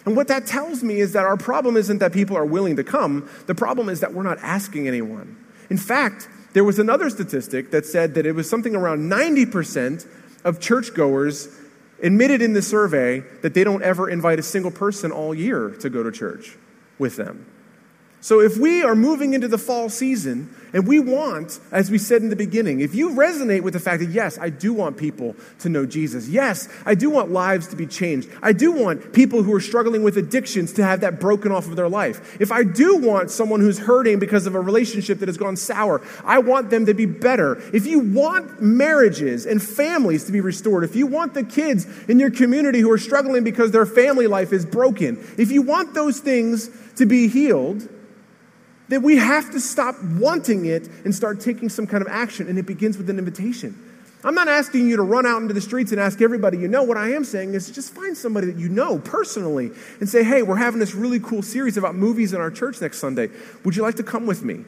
And 0.06 0.16
what 0.16 0.28
that 0.28 0.46
tells 0.46 0.82
me 0.82 1.00
is 1.00 1.12
that 1.12 1.24
our 1.24 1.36
problem 1.36 1.76
isn't 1.76 1.98
that 1.98 2.12
people 2.12 2.36
are 2.36 2.44
willing 2.44 2.76
to 2.76 2.84
come, 2.84 3.28
the 3.46 3.54
problem 3.54 3.88
is 3.88 4.00
that 4.00 4.14
we're 4.14 4.22
not 4.22 4.38
asking 4.38 4.88
anyone. 4.88 5.36
In 5.70 5.78
fact, 5.78 6.28
there 6.52 6.64
was 6.64 6.78
another 6.78 7.08
statistic 7.08 7.70
that 7.70 7.86
said 7.86 8.14
that 8.14 8.26
it 8.26 8.32
was 8.32 8.50
something 8.50 8.74
around 8.74 9.10
90% 9.10 10.06
of 10.44 10.60
churchgoers 10.60 11.48
admitted 12.02 12.42
in 12.42 12.54
the 12.54 12.62
survey 12.62 13.20
that 13.42 13.54
they 13.54 13.62
don't 13.62 13.82
ever 13.82 14.10
invite 14.10 14.38
a 14.38 14.42
single 14.42 14.70
person 14.70 15.12
all 15.12 15.34
year 15.34 15.70
to 15.80 15.88
go 15.88 16.02
to 16.02 16.10
church 16.10 16.56
with 16.98 17.16
them. 17.16 17.46
So, 18.22 18.40
if 18.40 18.58
we 18.58 18.82
are 18.82 18.94
moving 18.94 19.32
into 19.32 19.48
the 19.48 19.56
fall 19.56 19.88
season 19.88 20.54
and 20.74 20.86
we 20.86 21.00
want, 21.00 21.58
as 21.72 21.90
we 21.90 21.96
said 21.96 22.20
in 22.20 22.28
the 22.28 22.36
beginning, 22.36 22.80
if 22.80 22.94
you 22.94 23.10
resonate 23.10 23.62
with 23.62 23.72
the 23.72 23.80
fact 23.80 24.00
that, 24.00 24.10
yes, 24.10 24.38
I 24.38 24.50
do 24.50 24.74
want 24.74 24.98
people 24.98 25.34
to 25.60 25.70
know 25.70 25.86
Jesus. 25.86 26.28
Yes, 26.28 26.68
I 26.84 26.94
do 26.94 27.08
want 27.08 27.30
lives 27.30 27.68
to 27.68 27.76
be 27.76 27.86
changed. 27.86 28.28
I 28.42 28.52
do 28.52 28.72
want 28.72 29.14
people 29.14 29.42
who 29.42 29.54
are 29.54 29.60
struggling 29.60 30.02
with 30.02 30.18
addictions 30.18 30.74
to 30.74 30.84
have 30.84 31.00
that 31.00 31.18
broken 31.18 31.50
off 31.50 31.66
of 31.66 31.76
their 31.76 31.88
life. 31.88 32.38
If 32.38 32.52
I 32.52 32.62
do 32.62 32.98
want 32.98 33.30
someone 33.30 33.60
who's 33.60 33.78
hurting 33.78 34.18
because 34.18 34.46
of 34.46 34.54
a 34.54 34.60
relationship 34.60 35.18
that 35.20 35.28
has 35.30 35.38
gone 35.38 35.56
sour, 35.56 36.02
I 36.22 36.40
want 36.40 36.68
them 36.68 36.84
to 36.86 36.94
be 36.94 37.06
better. 37.06 37.56
If 37.74 37.86
you 37.86 38.00
want 38.00 38.60
marriages 38.60 39.46
and 39.46 39.62
families 39.62 40.24
to 40.24 40.32
be 40.32 40.42
restored, 40.42 40.84
if 40.84 40.94
you 40.94 41.06
want 41.06 41.32
the 41.32 41.44
kids 41.44 41.86
in 42.06 42.20
your 42.20 42.30
community 42.30 42.80
who 42.80 42.90
are 42.90 42.98
struggling 42.98 43.44
because 43.44 43.70
their 43.70 43.86
family 43.86 44.26
life 44.26 44.52
is 44.52 44.66
broken, 44.66 45.16
if 45.38 45.50
you 45.50 45.62
want 45.62 45.94
those 45.94 46.20
things 46.20 46.68
to 46.96 47.06
be 47.06 47.26
healed, 47.26 47.88
that 48.90 49.02
we 49.02 49.16
have 49.16 49.52
to 49.52 49.60
stop 49.60 49.94
wanting 50.02 50.66
it 50.66 50.88
and 51.04 51.14
start 51.14 51.40
taking 51.40 51.68
some 51.68 51.86
kind 51.86 52.02
of 52.02 52.08
action. 52.08 52.48
And 52.48 52.58
it 52.58 52.66
begins 52.66 52.98
with 52.98 53.08
an 53.08 53.18
invitation. 53.18 53.86
I'm 54.24 54.34
not 54.34 54.48
asking 54.48 54.88
you 54.88 54.96
to 54.96 55.02
run 55.02 55.26
out 55.26 55.40
into 55.40 55.54
the 55.54 55.60
streets 55.60 55.92
and 55.92 56.00
ask 56.00 56.20
everybody 56.20 56.58
you 56.58 56.68
know. 56.68 56.82
What 56.82 56.98
I 56.98 57.12
am 57.12 57.24
saying 57.24 57.54
is 57.54 57.70
just 57.70 57.94
find 57.94 58.16
somebody 58.16 58.48
that 58.48 58.58
you 58.58 58.68
know 58.68 58.98
personally 58.98 59.70
and 60.00 60.08
say, 60.08 60.24
hey, 60.24 60.42
we're 60.42 60.56
having 60.56 60.80
this 60.80 60.94
really 60.94 61.20
cool 61.20 61.40
series 61.40 61.76
about 61.76 61.94
movies 61.94 62.34
in 62.34 62.40
our 62.40 62.50
church 62.50 62.80
next 62.80 62.98
Sunday. 62.98 63.30
Would 63.64 63.76
you 63.76 63.82
like 63.82 63.94
to 63.94 64.02
come 64.02 64.26
with 64.26 64.42
me? 64.42 64.64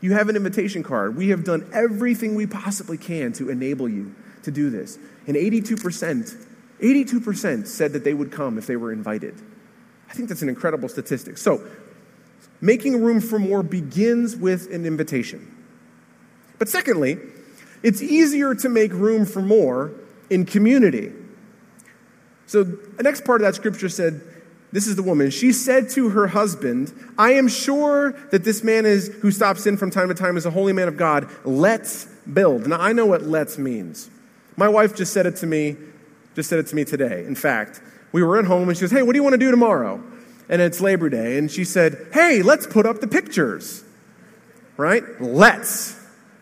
You 0.00 0.12
have 0.12 0.28
an 0.28 0.36
invitation 0.36 0.82
card. 0.82 1.16
We 1.16 1.30
have 1.30 1.44
done 1.44 1.70
everything 1.72 2.34
we 2.34 2.46
possibly 2.46 2.98
can 2.98 3.32
to 3.34 3.48
enable 3.48 3.88
you 3.88 4.14
to 4.42 4.50
do 4.50 4.70
this. 4.70 4.98
And 5.26 5.36
82%, 5.36 6.46
82% 6.80 7.66
said 7.66 7.92
that 7.92 8.04
they 8.04 8.14
would 8.14 8.32
come 8.32 8.58
if 8.58 8.66
they 8.66 8.76
were 8.76 8.92
invited. 8.92 9.40
I 10.10 10.14
think 10.14 10.28
that's 10.28 10.42
an 10.42 10.48
incredible 10.48 10.88
statistic. 10.88 11.38
So, 11.38 11.62
Making 12.60 13.02
room 13.02 13.20
for 13.20 13.38
more 13.38 13.62
begins 13.62 14.36
with 14.36 14.72
an 14.72 14.84
invitation. 14.84 15.54
But 16.58 16.68
secondly, 16.68 17.18
it's 17.82 18.02
easier 18.02 18.54
to 18.56 18.68
make 18.68 18.92
room 18.92 19.24
for 19.24 19.40
more 19.40 19.92
in 20.30 20.44
community. 20.44 21.12
So 22.46 22.64
the 22.64 23.02
next 23.02 23.24
part 23.24 23.40
of 23.40 23.46
that 23.46 23.54
scripture 23.54 23.88
said, 23.88 24.20
this 24.72 24.86
is 24.86 24.96
the 24.96 25.02
woman. 25.02 25.30
She 25.30 25.52
said 25.52 25.88
to 25.90 26.10
her 26.10 26.26
husband, 26.26 26.92
I 27.16 27.32
am 27.32 27.48
sure 27.48 28.12
that 28.30 28.44
this 28.44 28.62
man 28.62 28.84
is 28.84 29.08
who 29.22 29.30
stops 29.30 29.66
in 29.66 29.76
from 29.76 29.90
time 29.90 30.08
to 30.08 30.14
time 30.14 30.36
is 30.36 30.44
a 30.44 30.50
holy 30.50 30.72
man 30.72 30.88
of 30.88 30.96
God. 30.96 31.28
Let's 31.44 32.04
build. 32.32 32.66
Now 32.66 32.78
I 32.78 32.92
know 32.92 33.06
what 33.06 33.22
let's 33.22 33.56
means. 33.56 34.10
My 34.56 34.68
wife 34.68 34.94
just 34.94 35.12
said 35.12 35.24
it 35.24 35.36
to 35.36 35.46
me, 35.46 35.76
just 36.34 36.50
said 36.50 36.58
it 36.58 36.66
to 36.66 36.76
me 36.76 36.84
today. 36.84 37.24
In 37.24 37.34
fact, 37.34 37.80
we 38.12 38.22
were 38.22 38.38
at 38.38 38.44
home 38.44 38.68
and 38.68 38.76
she 38.76 38.82
goes, 38.82 38.90
Hey, 38.90 39.02
what 39.02 39.12
do 39.12 39.18
you 39.18 39.22
want 39.22 39.34
to 39.34 39.38
do 39.38 39.50
tomorrow? 39.50 40.02
And 40.48 40.62
it's 40.62 40.80
Labor 40.80 41.08
Day, 41.08 41.38
and 41.38 41.50
she 41.50 41.64
said, 41.64 42.08
Hey, 42.12 42.42
let's 42.42 42.66
put 42.66 42.86
up 42.86 43.00
the 43.00 43.08
pictures. 43.08 43.84
Right? 44.76 45.02
Let's. 45.20 45.96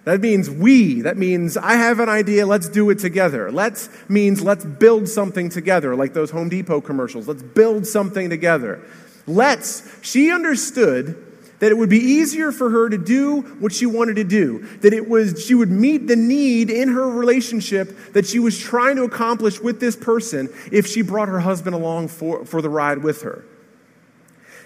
That 0.04 0.20
means 0.20 0.48
we. 0.48 1.02
That 1.02 1.16
means 1.16 1.56
I 1.56 1.74
have 1.74 1.98
an 1.98 2.08
idea, 2.08 2.46
let's 2.46 2.68
do 2.68 2.88
it 2.90 3.00
together. 3.00 3.50
Let's 3.50 3.88
means 4.08 4.40
let's 4.40 4.64
build 4.64 5.08
something 5.08 5.48
together, 5.48 5.96
like 5.96 6.14
those 6.14 6.30
Home 6.30 6.48
Depot 6.48 6.80
commercials. 6.80 7.26
Let's 7.26 7.42
build 7.42 7.86
something 7.86 8.30
together. 8.30 8.80
Let's. 9.26 9.98
She 10.02 10.30
understood 10.30 11.22
that 11.58 11.72
it 11.72 11.74
would 11.74 11.88
be 11.88 11.98
easier 11.98 12.52
for 12.52 12.70
her 12.70 12.88
to 12.88 12.98
do 12.98 13.40
what 13.40 13.72
she 13.72 13.86
wanted 13.86 14.16
to 14.16 14.24
do 14.24 14.58
that 14.82 14.92
it 14.92 15.08
was 15.08 15.42
she 15.44 15.54
would 15.54 15.70
meet 15.70 16.06
the 16.06 16.14
need 16.14 16.70
in 16.70 16.90
her 16.90 17.08
relationship 17.08 18.12
that 18.12 18.26
she 18.26 18.38
was 18.38 18.58
trying 18.58 18.94
to 18.96 19.04
accomplish 19.04 19.58
with 19.58 19.80
this 19.80 19.96
person 19.96 20.50
if 20.70 20.86
she 20.86 21.00
brought 21.00 21.28
her 21.28 21.40
husband 21.40 21.74
along 21.74 22.08
for, 22.08 22.44
for 22.44 22.60
the 22.60 22.68
ride 22.68 22.98
with 22.98 23.22
her 23.22 23.42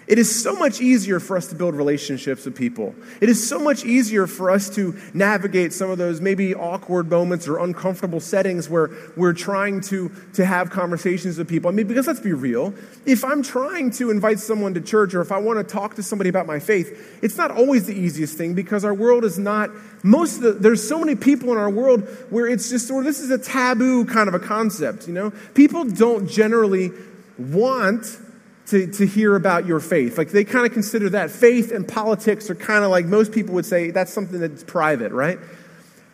it 0.07 0.17
is 0.17 0.43
so 0.43 0.55
much 0.55 0.81
easier 0.81 1.19
for 1.19 1.37
us 1.37 1.47
to 1.47 1.55
build 1.55 1.75
relationships 1.75 2.45
with 2.45 2.55
people. 2.55 2.95
It 3.21 3.29
is 3.29 3.47
so 3.47 3.59
much 3.59 3.85
easier 3.85 4.27
for 4.27 4.49
us 4.49 4.69
to 4.71 4.95
navigate 5.13 5.73
some 5.73 5.89
of 5.89 5.97
those 5.97 6.19
maybe 6.19 6.55
awkward 6.55 7.09
moments 7.09 7.47
or 7.47 7.59
uncomfortable 7.59 8.19
settings 8.19 8.67
where 8.67 8.89
we're 9.15 9.33
trying 9.33 9.81
to, 9.81 10.11
to 10.33 10.45
have 10.45 10.69
conversations 10.69 11.37
with 11.37 11.47
people. 11.47 11.69
I 11.69 11.73
mean, 11.73 11.87
because 11.87 12.07
let's 12.07 12.19
be 12.19 12.33
real, 12.33 12.73
if 13.05 13.23
I'm 13.23 13.43
trying 13.43 13.91
to 13.91 14.09
invite 14.09 14.39
someone 14.39 14.73
to 14.73 14.81
church 14.81 15.13
or 15.13 15.21
if 15.21 15.31
I 15.31 15.37
want 15.37 15.59
to 15.59 15.63
talk 15.63 15.95
to 15.95 16.03
somebody 16.03 16.29
about 16.29 16.47
my 16.47 16.59
faith, 16.59 17.19
it's 17.21 17.37
not 17.37 17.51
always 17.51 17.85
the 17.85 17.95
easiest 17.95 18.37
thing 18.37 18.53
because 18.53 18.83
our 18.83 18.93
world 18.93 19.23
is 19.23 19.37
not, 19.37 19.69
most 20.03 20.37
of 20.37 20.41
the, 20.41 20.51
there's 20.53 20.85
so 20.85 20.99
many 20.99 21.15
people 21.15 21.51
in 21.51 21.57
our 21.57 21.69
world 21.69 22.07
where 22.31 22.47
it's 22.47 22.69
just, 22.69 22.89
or 22.89 23.03
this 23.03 23.19
is 23.19 23.29
a 23.29 23.37
taboo 23.37 24.05
kind 24.05 24.27
of 24.27 24.33
a 24.33 24.39
concept, 24.39 25.07
you 25.07 25.13
know? 25.13 25.31
People 25.53 25.85
don't 25.85 26.27
generally 26.27 26.91
want 27.37 28.17
to, 28.71 28.87
to 28.87 29.05
hear 29.05 29.35
about 29.35 29.65
your 29.65 29.81
faith. 29.81 30.17
Like 30.17 30.29
they 30.29 30.45
kind 30.45 30.65
of 30.65 30.71
consider 30.71 31.09
that 31.09 31.29
faith 31.29 31.71
and 31.71 31.85
politics 31.85 32.49
are 32.49 32.55
kind 32.55 32.85
of 32.85 32.89
like 32.89 33.05
most 33.05 33.33
people 33.33 33.53
would 33.55 33.65
say 33.65 33.91
that's 33.91 34.13
something 34.13 34.39
that's 34.39 34.63
private, 34.63 35.11
right? 35.11 35.37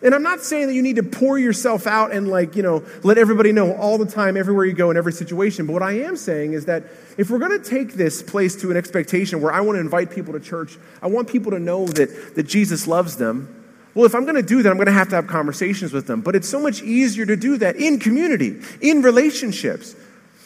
And 0.02 0.14
I'm 0.14 0.24
not 0.24 0.42
saying 0.42 0.68
that 0.68 0.74
you 0.74 0.82
need 0.82 0.96
to 0.96 1.04
pour 1.04 1.38
yourself 1.38 1.86
out 1.86 2.12
and 2.12 2.28
like, 2.28 2.56
you 2.56 2.64
know, 2.64 2.84
let 3.04 3.20
everybody 3.20 3.52
know 3.52 3.76
all 3.76 4.00
the 4.00 4.08
time, 4.08 4.38
everywhere 4.38 4.66
you 4.66 4.74
go, 4.74 4.90
in 4.90 4.98
every 4.98 5.14
situation. 5.14 5.68
But 5.68 5.74
what 5.74 5.84
I 5.84 6.00
am 6.02 6.18
saying 6.18 6.54
is 6.54 6.66
that 6.66 6.84
if 7.18 7.30
we're 7.30 7.40
going 7.40 7.62
to 7.62 7.70
take 7.70 7.94
this 7.94 8.24
place 8.24 8.56
to 8.62 8.72
an 8.72 8.78
expectation 8.78 9.40
where 9.40 9.54
I 9.54 9.62
want 9.62 9.76
to 9.76 9.80
invite 9.80 10.10
people 10.10 10.34
to 10.34 10.40
church, 10.40 10.78
I 11.02 11.08
want 11.08 11.28
people 11.28 11.52
to 11.52 11.60
know 11.60 11.86
that, 11.86 12.36
that 12.36 12.44
Jesus 12.44 12.88
loves 12.88 13.18
them. 13.18 13.54
Well, 13.94 14.06
if 14.06 14.16
I'm 14.16 14.24
going 14.24 14.36
to 14.36 14.44
do 14.44 14.64
that, 14.64 14.70
I'm 14.70 14.78
going 14.78 14.88
to 14.88 14.92
have 14.92 15.10
to 15.10 15.16
have 15.16 15.28
conversations 15.28 15.94
with 15.94 16.08
them. 16.08 16.22
But 16.22 16.36
it's 16.36 16.50
so 16.50 16.60
much 16.60 16.82
easier 16.82 17.26
to 17.26 17.36
do 17.36 17.58
that 17.58 17.76
in 17.76 18.00
community, 18.00 18.62
in 18.82 19.02
relationships. 19.04 19.96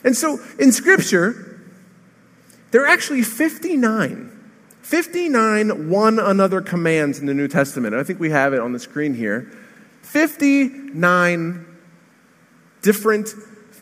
And 0.04 0.16
so 0.16 0.40
in 0.60 0.72
Scripture, 0.72 1.51
there 2.72 2.84
are 2.84 2.88
actually 2.88 3.22
59. 3.22 4.40
59 4.82 5.90
one 5.90 6.20
another 6.20 6.60
commands 6.62 7.20
in 7.20 7.26
the 7.26 7.34
New 7.34 7.48
Testament. 7.48 7.94
I 7.94 8.04
think 8.04 8.20
we 8.20 8.32
have 8.32 8.54
it 8.54 8.60
on 8.60 8.74
the 8.74 8.80
screen 8.80 9.14
here. 9.14 9.52
59 10.02 11.66
different 12.82 13.30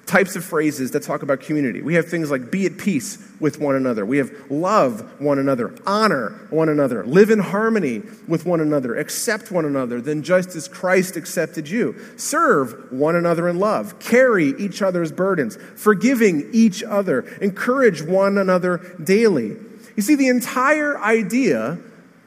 types 0.09 0.35
of 0.35 0.43
phrases 0.43 0.91
that 0.91 1.03
talk 1.03 1.21
about 1.21 1.39
community. 1.39 1.81
We 1.81 1.93
have 1.93 2.07
things 2.07 2.31
like 2.31 2.49
be 2.49 2.65
at 2.65 2.79
peace 2.79 3.19
with 3.39 3.59
one 3.59 3.75
another. 3.75 4.05
We 4.05 4.17
have 4.17 4.31
love 4.49 5.21
one 5.21 5.37
another, 5.37 5.73
honor 5.85 6.31
one 6.49 6.67
another, 6.67 7.05
live 7.05 7.29
in 7.29 7.37
harmony 7.37 8.01
with 8.27 8.43
one 8.43 8.59
another, 8.59 8.95
accept 8.95 9.51
one 9.51 9.65
another, 9.65 10.01
then 10.01 10.23
just 10.23 10.55
as 10.55 10.67
Christ 10.67 11.15
accepted 11.15 11.69
you. 11.69 11.95
Serve 12.17 12.91
one 12.91 13.15
another 13.15 13.47
in 13.47 13.59
love, 13.59 13.99
carry 13.99 14.49
each 14.57 14.81
other's 14.81 15.11
burdens, 15.11 15.57
forgiving 15.75 16.49
each 16.51 16.81
other, 16.81 17.21
encourage 17.39 18.01
one 18.01 18.39
another 18.39 18.77
daily. 19.03 19.57
You 19.95 20.01
see, 20.01 20.15
the 20.15 20.27
entire 20.27 20.99
idea 20.99 21.77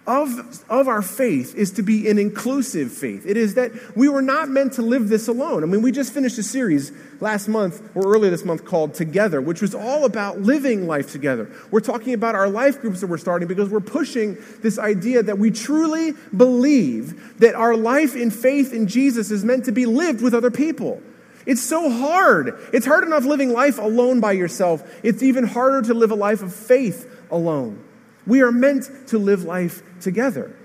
of, 0.05 0.65
of 0.69 0.89
our 0.89 1.01
faith 1.01 1.55
is 1.55 1.71
to 1.73 1.83
be 1.83 2.09
an 2.11 2.19
inclusive 2.19 2.91
faith. 2.93 3.25
It 3.25 3.37
is 3.37 3.55
that 3.55 3.71
we 3.97 4.09
were 4.09 4.23
not 4.23 4.49
meant 4.49 4.73
to 4.75 4.83
live 4.83 5.09
this 5.09 5.29
alone. 5.29 5.63
I 5.63 5.67
mean, 5.67 5.81
we 5.81 5.93
just 5.93 6.13
finished 6.13 6.39
a 6.39 6.43
series 6.43 6.91
last 7.21 7.47
month 7.47 7.81
or 7.95 8.13
earlier 8.13 8.31
this 8.31 8.45
month 8.45 8.65
called 8.65 8.95
Together, 8.95 9.41
which 9.41 9.63
was 9.63 9.77
all 9.77 10.05
about 10.05 10.41
living 10.41 10.89
life 10.89 11.13
together. 11.13 11.49
We're 11.71 11.81
talking 11.81 12.15
about 12.15 12.35
our 12.35 12.49
life 12.49 12.81
groups 12.81 13.01
that 13.01 13.07
we're 13.07 13.19
starting 13.19 13.47
because 13.47 13.69
we're 13.69 13.79
pushing 13.79 14.37
this 14.61 14.77
idea 14.77 15.23
that 15.23 15.39
we 15.39 15.53
truly 15.53 16.15
believe 16.37 17.39
that 17.39 17.55
our 17.55 17.77
life 17.77 18.17
in 18.17 18.33
faith 18.33 18.73
in 18.73 18.89
Jesus 18.89 19.31
is 19.31 19.45
meant 19.45 19.67
to 19.67 19.73
be 19.73 19.87
lived 19.87 20.21
with 20.21 20.35
other 20.35 20.51
people. 20.51 21.01
It's 21.47 21.63
so 21.63 21.89
hard. 21.89 22.59
It's 22.73 22.87
hard 22.87 23.05
enough 23.05 23.25
living 23.25 23.53
life 23.53 23.79
alone 23.79 24.19
by 24.19 24.33
yourself. 24.33 24.83
It's 25.05 25.23
even 25.23 25.45
harder 25.45 25.83
to 25.83 25.95
live 25.95 26.11
a 26.11 26.17
life 26.17 26.43
of 26.43 26.53
faith 26.53 27.09
alone. 27.31 27.83
We 28.27 28.43
are 28.43 28.53
meant 28.53 28.89
to 29.09 29.19
live 29.19 29.45
life 29.45 29.83
together. 30.01 30.57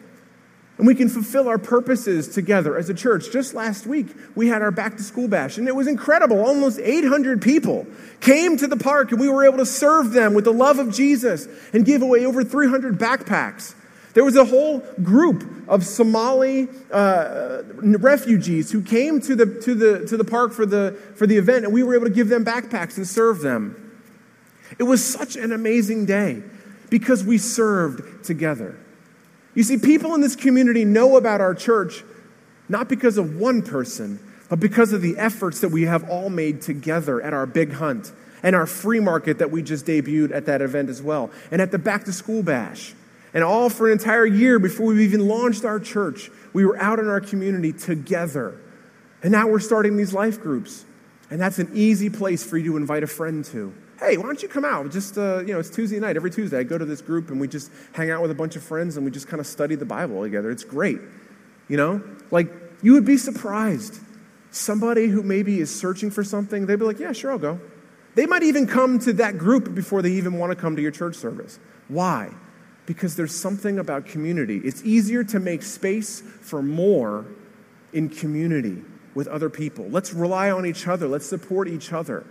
And 0.78 0.86
we 0.86 0.94
can 0.94 1.10
fulfill 1.10 1.48
our 1.48 1.58
purposes 1.58 2.28
together 2.28 2.78
as 2.78 2.88
a 2.90 2.94
church. 2.94 3.32
Just 3.32 3.56
last 3.56 3.88
week, 3.88 4.08
we 4.36 4.48
had 4.48 4.62
our 4.62 4.70
back 4.70 4.98
to 4.98 5.04
school 5.04 5.28
bash, 5.28 5.58
and 5.58 5.68
it 5.68 5.76
was 5.76 5.88
incredible. 5.88 6.40
Almost 6.40 6.80
800 6.80 7.42
people 7.42 7.88
came 8.20 8.58
to 8.58 8.68
the 8.68 8.78
park, 8.78 9.12
and 9.12 9.20
we 9.20 9.28
were 9.28 9.44
able 9.44 9.58
to 9.58 9.66
serve 9.66 10.12
them 10.12 10.36
with 10.36 10.46
the 10.46 10.54
love 10.54 10.78
of 10.78 10.94
Jesus 10.94 11.48
and 11.74 11.84
give 11.84 12.04
away 12.04 12.26
over 12.26 12.44
300 12.44 13.00
backpacks. 13.00 13.74
There 14.14 14.24
was 14.24 14.36
a 14.36 14.46
whole 14.46 14.80
group 15.02 15.68
of 15.68 15.84
Somali 15.84 16.68
uh, 16.92 17.64
refugees 17.82 18.72
who 18.72 18.84
came 18.84 19.20
to 19.22 19.36
the, 19.36 19.62
to, 19.62 19.74
the, 19.74 20.06
to 20.08 20.18
the 20.18 20.24
park 20.24 20.54
for 20.54 20.66
the, 20.66 20.96
for 21.16 21.26
the 21.26 21.38
event, 21.38 21.66
and 21.66 21.74
we 21.74 21.82
were 21.82 21.96
able 21.96 22.06
to 22.06 22.14
give 22.14 22.30
them 22.30 22.46
backpacks 22.46 22.98
and 22.98 23.08
serve 23.08 23.40
them. 23.40 24.00
It 24.78 24.84
was 24.84 25.04
such 25.04 25.36
an 25.36 25.52
amazing 25.52 26.06
day 26.06 26.44
because 26.90 27.24
we 27.24 27.38
served 27.38 28.24
together. 28.24 28.78
You 29.56 29.64
see, 29.64 29.78
people 29.78 30.14
in 30.14 30.22
this 30.22 30.36
community 30.36 30.86
know 30.86 31.18
about 31.18 31.42
our 31.42 31.56
church 31.56 32.04
not 32.70 32.90
because 32.90 33.18
of 33.18 33.38
one 33.38 33.62
person, 33.62 34.20
but 34.50 34.60
because 34.60 34.94
of 34.94 35.02
the 35.02 35.18
efforts 35.18 35.62
that 35.62 35.70
we 35.70 35.84
have 35.84 36.10
all 36.10 36.30
made 36.30 36.62
together 36.62 37.22
at 37.22 37.34
our 37.34 37.46
big 37.46 37.74
hunt 37.74 38.12
and 38.44 38.56
our 38.56 38.66
free 38.66 39.00
market 39.00 39.40
that 39.40 39.52
we 39.52 39.62
just 39.62 39.86
debuted 39.86 40.34
at 40.34 40.46
that 40.46 40.62
event 40.62 40.90
as 40.90 41.02
well, 41.02 41.32
and 41.52 41.62
at 41.62 41.72
the 41.72 41.78
back 41.78 42.04
to 42.06 42.14
school 42.14 42.44
bash. 42.44 42.94
And 43.34 43.44
all 43.44 43.70
for 43.70 43.88
an 43.88 43.94
entire 43.94 44.26
year 44.26 44.60
before 44.60 44.88
we 44.88 45.04
even 45.04 45.28
launched 45.28 45.66
our 45.66 45.80
church, 45.80 46.30
we 46.54 46.66
were 46.66 46.78
out 46.78 47.00
in 47.00 47.08
our 47.08 47.20
community 47.20 47.74
together. 47.74 48.60
And 49.22 49.32
now 49.32 49.48
we're 49.48 49.60
starting 49.60 49.98
these 49.98 50.14
life 50.14 50.42
groups. 50.42 50.86
And 51.30 51.42
that's 51.42 51.60
an 51.60 51.72
easy 51.74 52.10
place 52.10 52.44
for 52.44 52.58
you 52.58 52.72
to 52.72 52.78
invite 52.78 53.04
a 53.04 53.08
friend 53.08 53.44
to. 53.46 53.74
Hey, 54.00 54.16
why 54.18 54.26
don't 54.26 54.42
you 54.44 54.48
come 54.48 54.64
out? 54.64 54.92
Just, 54.92 55.18
uh, 55.18 55.40
you 55.40 55.54
know, 55.54 55.60
it's 55.60 55.72
Tuesday 55.72 56.00
night. 56.00 56.16
Every 56.16 56.30
Tuesday, 56.30 56.60
I 56.60 56.64
go 56.64 56.78
to 56.78 56.86
this 56.86 57.02
group 57.02 57.32
and 57.32 57.40
we 57.40 57.48
just 57.48 57.72
hang 57.94 58.12
out 58.12 58.22
with 58.22 58.30
a 58.30 58.36
bunch 58.36 58.56
of 58.56 58.64
friends 58.64 58.96
and 58.96 59.06
we 59.06 59.12
just 59.12 59.28
kind 59.28 59.40
of 59.40 59.48
study 59.48 59.76
the 59.76 59.86
Bible 59.86 60.22
together. 60.22 60.52
It's 60.52 60.64
great. 60.64 61.00
You 61.68 61.78
know? 61.78 62.04
Like, 62.30 62.48
you 62.84 62.94
would 62.94 63.06
be 63.06 63.18
surprised. 63.18 64.00
Somebody 64.52 65.08
who 65.08 65.24
maybe 65.24 65.60
is 65.60 65.74
searching 65.74 66.12
for 66.12 66.24
something, 66.24 66.68
they'd 66.68 66.78
be 66.78 66.86
like, 66.86 67.00
yeah, 67.00 67.12
sure, 67.12 67.32
I'll 67.32 67.40
go. 67.40 67.60
They 68.14 68.28
might 68.28 68.44
even 68.44 68.68
come 68.68 69.00
to 69.00 69.14
that 69.14 69.38
group 69.38 69.74
before 69.74 70.02
they 70.02 70.12
even 70.12 70.38
want 70.38 70.52
to 70.52 70.56
come 70.56 70.76
to 70.76 70.82
your 70.82 70.92
church 70.92 71.16
service. 71.16 71.60
Why? 71.88 72.32
Because 72.86 73.16
there's 73.16 73.36
something 73.36 73.80
about 73.80 74.06
community. 74.06 74.58
It's 74.64 74.84
easier 74.84 75.24
to 75.26 75.40
make 75.40 75.64
space 75.64 76.22
for 76.22 76.62
more 76.62 77.26
in 77.94 78.10
community 78.10 78.84
with 79.16 79.28
other 79.28 79.50
people. 79.50 79.88
Let's 79.90 80.14
rely 80.14 80.52
on 80.52 80.66
each 80.66 80.88
other. 80.88 81.08
Let's 81.08 81.26
support 81.26 81.68
each 81.68 81.92
other. 81.92 82.26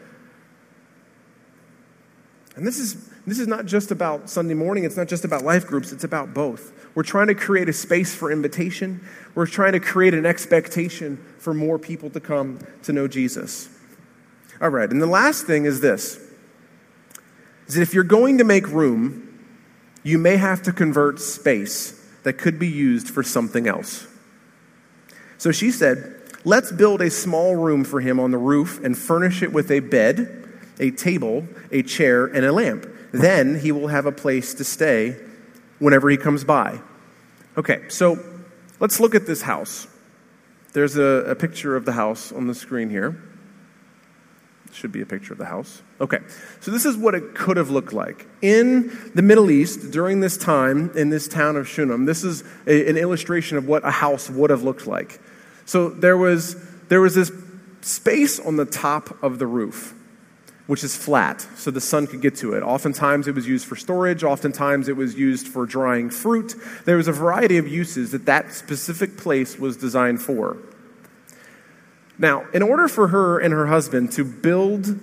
And 2.56 2.66
this 2.66 2.78
is, 2.78 3.10
this 3.26 3.38
is 3.38 3.46
not 3.46 3.66
just 3.66 3.90
about 3.90 4.30
Sunday 4.30 4.54
morning, 4.54 4.84
it's 4.84 4.96
not 4.96 5.08
just 5.08 5.24
about 5.24 5.44
life 5.44 5.66
groups, 5.66 5.92
it's 5.92 6.04
about 6.04 6.32
both. 6.32 6.72
We're 6.94 7.02
trying 7.02 7.26
to 7.26 7.34
create 7.34 7.68
a 7.68 7.72
space 7.72 8.14
for 8.14 8.32
invitation, 8.32 9.06
we're 9.34 9.46
trying 9.46 9.72
to 9.72 9.80
create 9.80 10.14
an 10.14 10.24
expectation 10.24 11.22
for 11.38 11.52
more 11.52 11.78
people 11.78 12.08
to 12.10 12.20
come 12.20 12.58
to 12.84 12.92
know 12.92 13.06
Jesus. 13.06 13.68
All 14.60 14.70
right, 14.70 14.90
and 14.90 15.02
the 15.02 15.06
last 15.06 15.46
thing 15.46 15.66
is 15.66 15.80
this 15.80 16.18
is 17.66 17.74
that 17.74 17.82
if 17.82 17.92
you're 17.92 18.04
going 18.04 18.38
to 18.38 18.44
make 18.44 18.66
room, 18.68 19.22
you 20.02 20.18
may 20.18 20.36
have 20.36 20.62
to 20.62 20.72
convert 20.72 21.20
space 21.20 22.00
that 22.22 22.34
could 22.34 22.58
be 22.58 22.68
used 22.68 23.10
for 23.10 23.22
something 23.22 23.66
else. 23.66 24.06
So 25.36 25.52
she 25.52 25.70
said, 25.70 26.12
Let's 26.44 26.70
build 26.70 27.02
a 27.02 27.10
small 27.10 27.56
room 27.56 27.82
for 27.82 28.00
him 28.00 28.20
on 28.20 28.30
the 28.30 28.38
roof 28.38 28.82
and 28.84 28.96
furnish 28.96 29.42
it 29.42 29.52
with 29.52 29.68
a 29.72 29.80
bed, 29.80 30.45
a 30.78 30.90
table, 30.90 31.46
a 31.70 31.82
chair, 31.82 32.26
and 32.26 32.44
a 32.44 32.52
lamp. 32.52 32.86
Then 33.12 33.60
he 33.60 33.72
will 33.72 33.88
have 33.88 34.06
a 34.06 34.12
place 34.12 34.54
to 34.54 34.64
stay 34.64 35.16
whenever 35.78 36.08
he 36.10 36.16
comes 36.16 36.44
by. 36.44 36.80
Okay, 37.56 37.88
so 37.88 38.18
let's 38.80 39.00
look 39.00 39.14
at 39.14 39.26
this 39.26 39.42
house. 39.42 39.86
There's 40.72 40.96
a, 40.96 41.30
a 41.30 41.34
picture 41.34 41.74
of 41.76 41.84
the 41.86 41.92
house 41.92 42.32
on 42.32 42.46
the 42.46 42.54
screen 42.54 42.90
here. 42.90 43.22
Should 44.72 44.92
be 44.92 45.00
a 45.00 45.06
picture 45.06 45.32
of 45.32 45.38
the 45.38 45.46
house. 45.46 45.80
Okay, 46.02 46.18
so 46.60 46.70
this 46.70 46.84
is 46.84 46.98
what 46.98 47.14
it 47.14 47.34
could 47.34 47.56
have 47.56 47.70
looked 47.70 47.94
like. 47.94 48.26
In 48.42 49.10
the 49.14 49.22
Middle 49.22 49.50
East, 49.50 49.90
during 49.90 50.20
this 50.20 50.36
time, 50.36 50.90
in 50.94 51.08
this 51.08 51.28
town 51.28 51.56
of 51.56 51.66
Shunem, 51.66 52.04
this 52.04 52.22
is 52.24 52.44
a, 52.66 52.90
an 52.90 52.98
illustration 52.98 53.56
of 53.56 53.66
what 53.66 53.86
a 53.86 53.90
house 53.90 54.28
would 54.28 54.50
have 54.50 54.62
looked 54.64 54.86
like. 54.86 55.18
So 55.64 55.88
there 55.88 56.18
was, 56.18 56.56
there 56.88 57.00
was 57.00 57.14
this 57.14 57.32
space 57.80 58.38
on 58.38 58.56
the 58.56 58.66
top 58.66 59.22
of 59.22 59.38
the 59.38 59.46
roof, 59.46 59.94
which 60.66 60.82
is 60.82 60.96
flat, 60.96 61.46
so 61.56 61.70
the 61.70 61.80
sun 61.80 62.06
could 62.06 62.20
get 62.20 62.34
to 62.36 62.54
it. 62.54 62.62
Oftentimes 62.62 63.28
it 63.28 63.34
was 63.34 63.46
used 63.46 63.66
for 63.66 63.76
storage, 63.76 64.24
oftentimes 64.24 64.88
it 64.88 64.96
was 64.96 65.14
used 65.14 65.46
for 65.46 65.64
drying 65.64 66.10
fruit. 66.10 66.54
There 66.84 66.96
was 66.96 67.06
a 67.06 67.12
variety 67.12 67.56
of 67.58 67.68
uses 67.68 68.10
that 68.10 68.26
that 68.26 68.52
specific 68.52 69.16
place 69.16 69.58
was 69.58 69.76
designed 69.76 70.20
for. 70.20 70.56
Now, 72.18 72.46
in 72.52 72.62
order 72.62 72.88
for 72.88 73.08
her 73.08 73.38
and 73.38 73.52
her 73.52 73.66
husband 73.66 74.12
to 74.12 74.24
build 74.24 74.98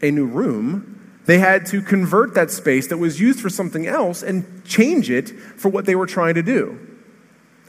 a 0.00 0.10
new 0.10 0.26
room, 0.26 1.00
they 1.26 1.38
had 1.38 1.66
to 1.66 1.82
convert 1.82 2.34
that 2.34 2.50
space 2.50 2.88
that 2.88 2.96
was 2.96 3.20
used 3.20 3.40
for 3.40 3.50
something 3.50 3.86
else 3.86 4.22
and 4.22 4.64
change 4.64 5.10
it 5.10 5.28
for 5.28 5.68
what 5.68 5.84
they 5.84 5.94
were 5.94 6.06
trying 6.06 6.34
to 6.34 6.42
do. 6.42 6.78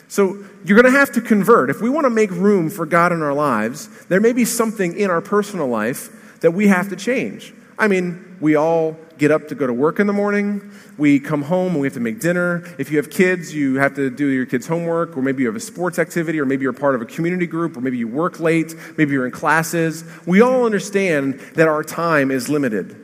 So 0.08 0.43
you're 0.63 0.79
going 0.79 0.91
to 0.91 0.97
have 0.97 1.12
to 1.13 1.21
convert. 1.21 1.69
If 1.69 1.82
we 1.82 1.89
want 1.89 2.06
to 2.06 2.10
make 2.10 2.32
room 2.32 2.69
for 2.69 2.86
God 2.86 3.12
in 3.12 3.21
our 3.21 3.34
lives, 3.34 3.89
there 4.06 4.21
may 4.21 4.32
be 4.32 4.45
something 4.45 4.97
in 4.97 5.10
our 5.10 5.21
personal 5.21 5.67
life 5.67 6.10
that 6.43 6.51
we 6.51 6.67
have 6.67 6.89
to 6.89 6.95
change. 6.97 7.53
I 7.79 7.88
mean, 7.88 8.38
we 8.41 8.56
all 8.56 8.97
get 9.17 9.32
up 9.32 9.47
to 9.47 9.56
go 9.56 9.65
to 9.65 9.73
work 9.73 9.99
in 9.99 10.08
the 10.08 10.13
morning. 10.13 10.71
We 10.97 11.17
come 11.21 11.41
home 11.41 11.71
and 11.71 11.79
we 11.79 11.88
have 11.88 11.93
to 11.93 12.01
make 12.01 12.19
dinner. 12.19 12.65
If 12.77 12.91
you 12.91 12.97
have 12.97 13.10
kids, 13.10 13.56
you 13.56 13.75
have 13.75 13.95
to 13.95 14.10
do 14.10 14.27
your 14.27 14.45
kids' 14.45 14.67
homework, 14.67 15.15
or 15.15 15.21
maybe 15.21 15.43
you 15.43 15.47
have 15.47 15.56
a 15.56 15.62
sports 15.62 15.99
activity, 15.99 16.41
or 16.41 16.45
maybe 16.45 16.63
you're 16.63 16.73
part 16.73 16.95
of 16.95 17.01
a 17.01 17.06
community 17.06 17.47
group, 17.47 17.77
or 17.77 17.82
maybe 17.82 17.97
you 17.97 18.10
work 18.10 18.41
late, 18.41 18.75
maybe 18.97 19.13
you're 19.13 19.25
in 19.25 19.32
classes. 19.32 20.03
We 20.25 20.41
all 20.41 20.65
understand 20.65 21.39
that 21.56 21.69
our 21.69 21.82
time 21.82 22.29
is 22.29 22.49
limited. 22.49 22.99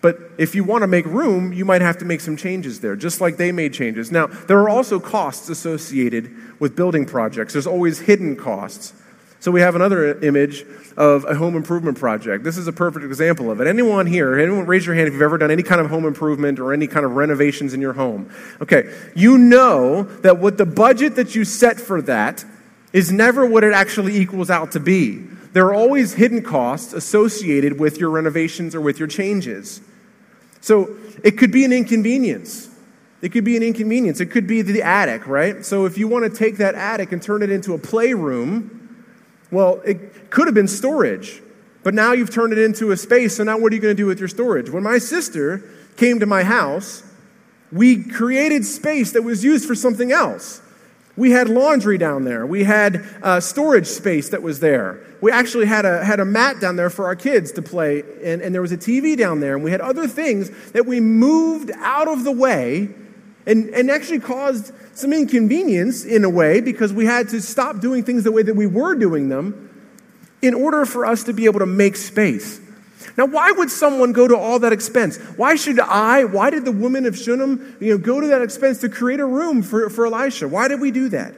But 0.00 0.18
if 0.38 0.54
you 0.54 0.64
want 0.64 0.80
to 0.80 0.86
make 0.86 1.04
room, 1.04 1.52
you 1.52 1.66
might 1.66 1.82
have 1.82 1.98
to 1.98 2.06
make 2.06 2.22
some 2.22 2.38
changes 2.38 2.80
there, 2.80 2.96
just 2.96 3.20
like 3.20 3.36
they 3.36 3.52
made 3.52 3.74
changes. 3.74 4.10
Now, 4.10 4.28
there 4.28 4.58
are 4.60 4.70
also 4.70 4.98
costs 4.98 5.50
associated 5.50 6.34
with 6.58 6.74
building 6.74 7.04
projects, 7.04 7.52
there's 7.52 7.66
always 7.66 7.98
hidden 7.98 8.34
costs. 8.34 8.94
So 9.46 9.52
we 9.52 9.60
have 9.60 9.76
another 9.76 10.18
image 10.22 10.66
of 10.96 11.24
a 11.24 11.36
home 11.36 11.54
improvement 11.54 11.96
project. 11.96 12.42
This 12.42 12.58
is 12.58 12.66
a 12.66 12.72
perfect 12.72 13.04
example 13.04 13.48
of 13.48 13.60
it. 13.60 13.68
Anyone 13.68 14.04
here, 14.04 14.36
anyone 14.36 14.66
raise 14.66 14.84
your 14.84 14.96
hand 14.96 15.06
if 15.06 15.12
you've 15.12 15.22
ever 15.22 15.38
done 15.38 15.52
any 15.52 15.62
kind 15.62 15.80
of 15.80 15.88
home 15.88 16.04
improvement 16.04 16.58
or 16.58 16.72
any 16.72 16.88
kind 16.88 17.06
of 17.06 17.12
renovations 17.12 17.72
in 17.72 17.80
your 17.80 17.92
home. 17.92 18.28
Okay, 18.60 18.92
you 19.14 19.38
know 19.38 20.02
that 20.02 20.38
what 20.38 20.58
the 20.58 20.66
budget 20.66 21.14
that 21.14 21.36
you 21.36 21.44
set 21.44 21.78
for 21.78 22.02
that 22.02 22.44
is 22.92 23.12
never 23.12 23.46
what 23.46 23.62
it 23.62 23.72
actually 23.72 24.16
equals 24.16 24.50
out 24.50 24.72
to 24.72 24.80
be. 24.80 25.18
There 25.52 25.66
are 25.66 25.74
always 25.74 26.14
hidden 26.14 26.42
costs 26.42 26.92
associated 26.92 27.78
with 27.78 27.98
your 27.98 28.10
renovations 28.10 28.74
or 28.74 28.80
with 28.80 28.98
your 28.98 29.06
changes. 29.06 29.80
So 30.60 30.96
it 31.22 31.38
could 31.38 31.52
be 31.52 31.64
an 31.64 31.72
inconvenience. 31.72 32.68
It 33.22 33.28
could 33.28 33.44
be 33.44 33.56
an 33.56 33.62
inconvenience. 33.62 34.18
It 34.18 34.26
could 34.26 34.48
be 34.48 34.62
the 34.62 34.82
attic, 34.82 35.24
right? 35.28 35.64
So 35.64 35.84
if 35.84 35.96
you 35.96 36.08
want 36.08 36.24
to 36.24 36.36
take 36.36 36.56
that 36.56 36.74
attic 36.74 37.12
and 37.12 37.22
turn 37.22 37.44
it 37.44 37.50
into 37.50 37.74
a 37.74 37.78
playroom, 37.78 38.82
well, 39.50 39.80
it 39.84 40.30
could 40.30 40.46
have 40.46 40.54
been 40.54 40.68
storage, 40.68 41.40
but 41.82 41.94
now 41.94 42.12
you've 42.12 42.30
turned 42.30 42.52
it 42.52 42.58
into 42.58 42.90
a 42.90 42.96
space, 42.96 43.36
so 43.36 43.44
now 43.44 43.58
what 43.58 43.72
are 43.72 43.76
you 43.76 43.80
going 43.80 43.96
to 43.96 44.02
do 44.02 44.06
with 44.06 44.18
your 44.18 44.28
storage? 44.28 44.70
When 44.70 44.82
my 44.82 44.98
sister 44.98 45.62
came 45.96 46.20
to 46.20 46.26
my 46.26 46.42
house, 46.42 47.02
we 47.72 48.02
created 48.02 48.64
space 48.64 49.12
that 49.12 49.22
was 49.22 49.44
used 49.44 49.66
for 49.66 49.74
something 49.74 50.12
else. 50.12 50.62
We 51.16 51.30
had 51.30 51.48
laundry 51.48 51.96
down 51.96 52.24
there. 52.24 52.44
We 52.44 52.64
had 52.64 53.06
uh, 53.22 53.40
storage 53.40 53.86
space 53.86 54.28
that 54.30 54.42
was 54.42 54.60
there. 54.60 55.00
We 55.22 55.32
actually 55.32 55.66
had 55.66 55.86
a, 55.86 56.04
had 56.04 56.20
a 56.20 56.26
mat 56.26 56.60
down 56.60 56.76
there 56.76 56.90
for 56.90 57.06
our 57.06 57.16
kids 57.16 57.52
to 57.52 57.62
play, 57.62 58.02
and, 58.22 58.42
and 58.42 58.54
there 58.54 58.60
was 58.60 58.72
a 58.72 58.76
TV 58.76 59.16
down 59.16 59.40
there, 59.40 59.54
and 59.54 59.64
we 59.64 59.70
had 59.70 59.80
other 59.80 60.06
things 60.06 60.50
that 60.72 60.84
we 60.84 61.00
moved 61.00 61.70
out 61.78 62.08
of 62.08 62.24
the 62.24 62.32
way 62.32 62.90
and, 63.46 63.68
and 63.70 63.90
actually 63.90 64.20
caused 64.20 64.72
some 64.96 65.12
inconvenience 65.12 66.04
in 66.04 66.24
a 66.24 66.30
way 66.30 66.60
because 66.60 66.92
we 66.92 67.06
had 67.06 67.28
to 67.28 67.40
stop 67.40 67.80
doing 67.80 68.02
things 68.02 68.24
the 68.24 68.32
way 68.32 68.42
that 68.42 68.56
we 68.56 68.66
were 68.66 68.94
doing 68.94 69.28
them 69.28 69.62
in 70.42 70.52
order 70.52 70.84
for 70.84 71.06
us 71.06 71.24
to 71.24 71.32
be 71.32 71.44
able 71.44 71.60
to 71.60 71.66
make 71.66 71.96
space. 71.96 72.60
Now, 73.16 73.26
why 73.26 73.52
would 73.52 73.70
someone 73.70 74.12
go 74.12 74.28
to 74.28 74.36
all 74.36 74.58
that 74.58 74.72
expense? 74.72 75.16
Why 75.36 75.54
should 75.54 75.80
I, 75.80 76.24
why 76.24 76.50
did 76.50 76.64
the 76.64 76.72
woman 76.72 77.06
of 77.06 77.16
Shunem, 77.16 77.76
you 77.80 77.92
know, 77.92 77.98
go 77.98 78.20
to 78.20 78.26
that 78.26 78.42
expense 78.42 78.80
to 78.80 78.88
create 78.88 79.20
a 79.20 79.26
room 79.26 79.62
for, 79.62 79.88
for 79.88 80.06
Elisha? 80.06 80.48
Why 80.48 80.68
did 80.68 80.80
we 80.80 80.90
do 80.90 81.08
that? 81.10 81.34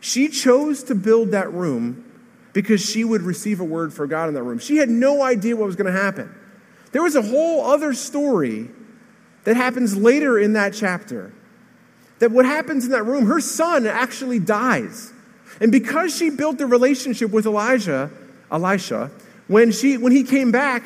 She 0.00 0.28
chose 0.28 0.84
to 0.84 0.94
build 0.94 1.32
that 1.32 1.52
room 1.52 2.04
because 2.52 2.84
she 2.84 3.02
would 3.02 3.22
receive 3.22 3.60
a 3.60 3.64
word 3.64 3.92
for 3.92 4.06
God 4.06 4.28
in 4.28 4.34
that 4.34 4.42
room. 4.42 4.58
She 4.58 4.76
had 4.76 4.88
no 4.88 5.22
idea 5.22 5.56
what 5.56 5.66
was 5.66 5.76
going 5.76 5.92
to 5.92 5.98
happen. 5.98 6.32
There 6.92 7.02
was 7.02 7.16
a 7.16 7.22
whole 7.22 7.64
other 7.64 7.92
story 7.94 8.70
that 9.48 9.56
happens 9.56 9.96
later 9.96 10.38
in 10.38 10.52
that 10.52 10.74
chapter. 10.74 11.32
That 12.18 12.32
what 12.32 12.44
happens 12.44 12.84
in 12.84 12.90
that 12.90 13.04
room, 13.04 13.24
her 13.24 13.40
son 13.40 13.86
actually 13.86 14.38
dies. 14.38 15.10
And 15.58 15.72
because 15.72 16.14
she 16.14 16.28
built 16.28 16.60
a 16.60 16.66
relationship 16.66 17.30
with 17.30 17.46
Elijah, 17.46 18.10
Elisha, 18.52 19.10
when, 19.46 19.72
she, 19.72 19.96
when 19.96 20.12
he 20.12 20.22
came 20.22 20.52
back, 20.52 20.84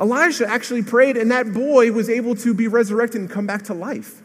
Elijah 0.00 0.48
actually 0.48 0.82
prayed, 0.82 1.18
and 1.18 1.30
that 1.32 1.52
boy 1.52 1.92
was 1.92 2.08
able 2.08 2.34
to 2.36 2.54
be 2.54 2.66
resurrected 2.66 3.20
and 3.20 3.30
come 3.30 3.46
back 3.46 3.64
to 3.64 3.74
life. 3.74 4.22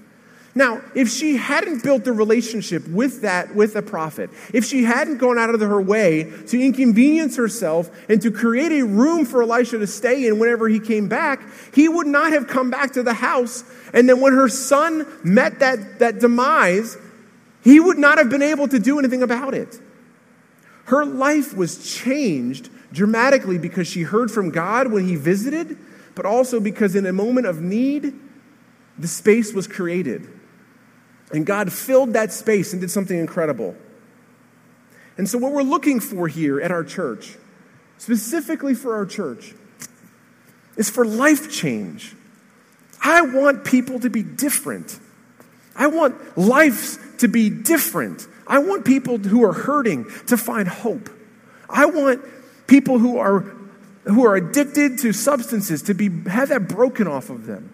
Now, 0.56 0.82
if 0.94 1.10
she 1.10 1.38
hadn't 1.38 1.82
built 1.82 2.04
the 2.04 2.12
relationship 2.12 2.88
with 2.88 3.22
that, 3.22 3.56
with 3.56 3.76
a 3.76 3.82
prophet, 3.82 4.30
if 4.54 4.66
she 4.66 4.84
hadn't 4.84 5.18
gone 5.18 5.40
out 5.40 5.50
of 5.50 5.60
her 5.62 5.82
way 5.82 6.32
to 6.48 6.62
inconvenience 6.62 7.38
herself 7.38 7.90
and 8.08 8.22
to 8.22 8.30
create 8.30 8.72
a 8.72 8.86
room 8.86 9.26
for 9.26 9.42
Elisha 9.42 9.80
to 9.80 9.88
stay 9.88 10.28
in 10.28 10.38
whenever 10.38 10.70
he 10.70 10.80
came 10.80 11.08
back, 11.08 11.42
he 11.74 11.90
would 11.90 12.06
not 12.06 12.34
have 12.34 12.48
come 12.48 12.70
back 12.70 12.94
to 12.94 13.02
the 13.02 13.16
house. 13.16 13.64
And 13.94 14.08
then 14.08 14.22
when 14.22 14.34
her 14.34 14.48
son 14.48 15.08
met 15.24 15.58
that, 15.60 15.98
that 15.98 16.20
demise, 16.20 16.98
he 17.64 17.80
would 17.80 17.98
not 17.98 18.20
have 18.20 18.30
been 18.30 18.44
able 18.44 18.68
to 18.68 18.78
do 18.78 19.00
anything 19.00 19.24
about 19.24 19.56
it. 19.56 19.80
Her 20.86 21.04
life 21.04 21.58
was 21.58 21.96
changed 21.96 22.70
dramatically 22.92 23.58
because 23.58 23.88
she 23.88 24.04
heard 24.04 24.30
from 24.30 24.52
God 24.52 24.92
when 24.92 25.08
he 25.08 25.16
visited, 25.16 25.80
but 26.14 26.28
also 26.28 26.60
because 26.60 26.96
in 26.96 27.08
a 27.08 27.14
moment 27.14 27.48
of 27.48 27.60
need, 27.60 28.14
the 29.00 29.08
space 29.08 29.52
was 29.52 29.66
created. 29.66 30.30
And 31.34 31.48
God 31.48 31.74
filled 31.74 32.14
that 32.14 32.32
space 32.32 32.72
and 32.72 32.82
did 32.82 32.92
something 32.92 33.18
incredible. 33.18 33.76
And 35.18 35.28
so, 35.28 35.40
what 35.40 35.52
we're 35.52 35.64
looking 35.64 36.00
for 36.00 36.28
here 36.28 36.62
at 36.62 36.72
our 36.72 36.84
church, 36.84 37.36
specifically 37.98 38.76
for 38.76 38.96
our 38.96 39.06
church, 39.06 39.54
is 40.78 40.90
for 40.90 41.06
life 41.06 41.52
change. 41.52 42.16
I 43.02 43.22
want 43.22 43.66
people 43.66 44.00
to 44.00 44.10
be 44.10 44.24
different. 44.24 45.00
I 45.76 45.88
want 45.88 46.38
lives 46.38 47.00
to 47.18 47.28
be 47.28 47.50
different. 47.50 48.28
I 48.46 48.60
want 48.60 48.86
people 48.86 49.18
who 49.18 49.44
are 49.44 49.54
hurting 49.54 50.06
to 50.28 50.38
find 50.38 50.68
hope. 50.68 51.10
I 51.70 51.88
want 51.88 52.22
people 52.68 53.00
who 53.00 53.18
are, 53.18 53.40
who 54.04 54.26
are 54.26 54.36
addicted 54.36 55.00
to 55.00 55.14
substances 55.14 55.82
to 55.84 55.94
be, 55.94 56.10
have 56.30 56.50
that 56.50 56.68
broken 56.68 57.08
off 57.08 57.30
of 57.30 57.46
them. 57.48 57.72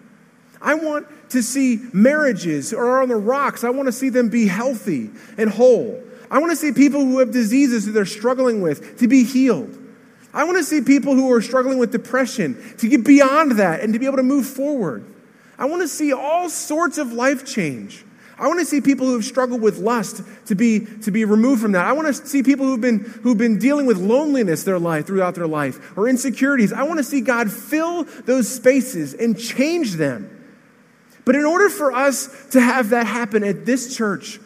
I 0.60 0.74
want 0.74 1.06
to 1.30 1.42
see 1.42 1.80
marriages 1.92 2.72
are 2.72 3.02
on 3.02 3.08
the 3.08 3.16
rocks. 3.16 3.64
I 3.64 3.70
want 3.70 3.86
to 3.86 3.92
see 3.92 4.08
them 4.08 4.28
be 4.28 4.46
healthy 4.46 5.10
and 5.38 5.48
whole. 5.48 6.02
I 6.30 6.38
want 6.38 6.52
to 6.52 6.56
see 6.56 6.72
people 6.72 7.00
who 7.00 7.18
have 7.18 7.32
diseases 7.32 7.86
that 7.86 7.92
they're 7.92 8.04
struggling 8.04 8.60
with 8.60 8.98
to 8.98 9.08
be 9.08 9.24
healed. 9.24 9.76
I 10.32 10.44
want 10.44 10.58
to 10.58 10.64
see 10.64 10.80
people 10.80 11.14
who 11.14 11.32
are 11.32 11.42
struggling 11.42 11.78
with 11.78 11.90
depression 11.90 12.74
to 12.78 12.88
get 12.88 13.04
beyond 13.04 13.52
that 13.52 13.80
and 13.80 13.92
to 13.94 13.98
be 13.98 14.06
able 14.06 14.18
to 14.18 14.22
move 14.22 14.46
forward. 14.46 15.04
I 15.58 15.64
want 15.64 15.82
to 15.82 15.88
see 15.88 16.12
all 16.12 16.48
sorts 16.48 16.98
of 16.98 17.12
life 17.12 17.44
change. 17.44 18.04
I 18.38 18.46
want 18.46 18.60
to 18.60 18.64
see 18.64 18.80
people 18.80 19.06
who 19.06 19.14
have 19.14 19.24
struggled 19.24 19.60
with 19.60 19.78
lust 19.78 20.22
to 20.46 20.54
be, 20.54 20.86
to 21.02 21.10
be 21.10 21.26
removed 21.26 21.60
from 21.60 21.72
that. 21.72 21.84
I 21.84 21.92
want 21.92 22.06
to 22.08 22.14
see 22.14 22.42
people 22.42 22.64
who've 22.64 22.80
been, 22.80 23.00
who've 23.00 23.36
been 23.36 23.58
dealing 23.58 23.84
with 23.84 23.98
loneliness 23.98 24.62
their 24.64 24.78
life, 24.78 25.06
throughout 25.06 25.34
their 25.34 25.46
life 25.46 25.96
or 25.98 26.08
insecurities. 26.08 26.72
I 26.72 26.84
want 26.84 26.98
to 26.98 27.04
see 27.04 27.20
God 27.20 27.52
fill 27.52 28.04
those 28.04 28.48
spaces 28.48 29.12
and 29.12 29.38
change 29.38 29.94
them. 29.94 30.39
But 31.24 31.36
in 31.36 31.44
order 31.44 31.68
for 31.68 31.92
us 31.92 32.48
to 32.50 32.60
have 32.60 32.90
that 32.90 33.06
happen 33.06 33.44
at 33.44 33.66
this 33.66 33.96
church, 33.96 34.40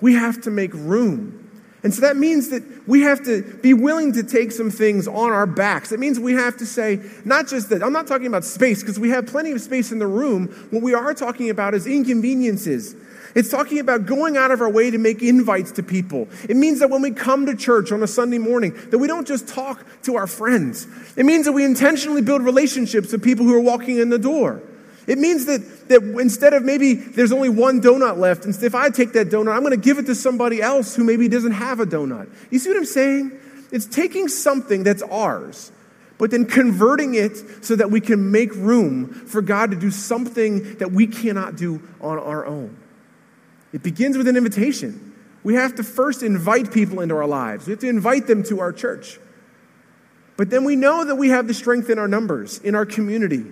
we 0.00 0.14
have 0.14 0.42
to 0.42 0.50
make 0.50 0.72
room. 0.74 1.42
And 1.82 1.94
so 1.94 2.00
that 2.00 2.16
means 2.16 2.48
that 2.48 2.88
we 2.88 3.02
have 3.02 3.24
to 3.26 3.42
be 3.42 3.72
willing 3.72 4.12
to 4.14 4.24
take 4.24 4.50
some 4.50 4.70
things 4.70 5.06
on 5.06 5.30
our 5.30 5.46
backs. 5.46 5.92
It 5.92 6.00
means 6.00 6.18
we 6.18 6.32
have 6.32 6.56
to 6.56 6.66
say, 6.66 7.00
not 7.24 7.46
just 7.46 7.70
that, 7.70 7.82
I'm 7.82 7.92
not 7.92 8.08
talking 8.08 8.26
about 8.26 8.44
space 8.44 8.82
because 8.82 8.98
we 8.98 9.10
have 9.10 9.26
plenty 9.26 9.52
of 9.52 9.60
space 9.60 9.92
in 9.92 10.00
the 10.00 10.06
room. 10.06 10.48
What 10.70 10.82
we 10.82 10.94
are 10.94 11.14
talking 11.14 11.48
about 11.48 11.74
is 11.74 11.86
inconveniences. 11.86 12.96
It's 13.36 13.50
talking 13.50 13.78
about 13.78 14.06
going 14.06 14.36
out 14.36 14.50
of 14.50 14.62
our 14.62 14.68
way 14.68 14.90
to 14.90 14.98
make 14.98 15.22
invites 15.22 15.70
to 15.72 15.82
people. 15.82 16.26
It 16.48 16.56
means 16.56 16.80
that 16.80 16.90
when 16.90 17.02
we 17.02 17.10
come 17.10 17.46
to 17.46 17.54
church 17.54 17.92
on 17.92 18.02
a 18.02 18.06
Sunday 18.06 18.38
morning, 18.38 18.72
that 18.90 18.98
we 18.98 19.06
don't 19.06 19.28
just 19.28 19.46
talk 19.46 19.84
to 20.02 20.16
our 20.16 20.26
friends. 20.26 20.88
It 21.16 21.26
means 21.26 21.44
that 21.44 21.52
we 21.52 21.64
intentionally 21.64 22.22
build 22.22 22.42
relationships 22.42 23.12
with 23.12 23.22
people 23.22 23.44
who 23.44 23.54
are 23.54 23.60
walking 23.60 23.98
in 23.98 24.08
the 24.08 24.18
door. 24.18 24.62
It 25.06 25.18
means 25.18 25.46
that, 25.46 25.88
that 25.88 26.02
instead 26.02 26.52
of 26.52 26.64
maybe 26.64 26.94
there's 26.94 27.30
only 27.30 27.48
one 27.48 27.80
donut 27.80 28.18
left, 28.18 28.44
and 28.44 28.62
if 28.62 28.74
I 28.74 28.90
take 28.90 29.12
that 29.12 29.28
donut, 29.28 29.54
I'm 29.54 29.60
going 29.60 29.70
to 29.70 29.76
give 29.76 29.98
it 29.98 30.06
to 30.06 30.14
somebody 30.14 30.60
else 30.60 30.96
who 30.96 31.04
maybe 31.04 31.28
doesn't 31.28 31.52
have 31.52 31.78
a 31.78 31.86
donut. 31.86 32.28
You 32.50 32.58
see 32.58 32.70
what 32.70 32.78
I'm 32.78 32.84
saying? 32.84 33.38
It's 33.70 33.86
taking 33.86 34.26
something 34.26 34.82
that's 34.82 35.02
ours, 35.02 35.70
but 36.18 36.32
then 36.32 36.44
converting 36.44 37.14
it 37.14 37.64
so 37.64 37.76
that 37.76 37.90
we 37.90 38.00
can 38.00 38.32
make 38.32 38.52
room 38.54 39.12
for 39.12 39.42
God 39.42 39.70
to 39.70 39.76
do 39.76 39.92
something 39.92 40.76
that 40.78 40.90
we 40.90 41.06
cannot 41.06 41.56
do 41.56 41.82
on 42.00 42.18
our 42.18 42.44
own. 42.44 42.76
It 43.72 43.84
begins 43.84 44.16
with 44.16 44.26
an 44.26 44.36
invitation. 44.36 45.14
We 45.44 45.54
have 45.54 45.76
to 45.76 45.84
first 45.84 46.24
invite 46.24 46.72
people 46.72 47.00
into 47.00 47.14
our 47.14 47.26
lives, 47.26 47.66
we 47.66 47.72
have 47.72 47.80
to 47.80 47.88
invite 47.88 48.26
them 48.26 48.42
to 48.44 48.58
our 48.58 48.72
church. 48.72 49.20
But 50.36 50.50
then 50.50 50.64
we 50.64 50.76
know 50.76 51.04
that 51.04 51.14
we 51.14 51.28
have 51.28 51.46
the 51.46 51.54
strength 51.54 51.88
in 51.88 51.98
our 51.98 52.08
numbers, 52.08 52.58
in 52.58 52.74
our 52.74 52.84
community 52.84 53.46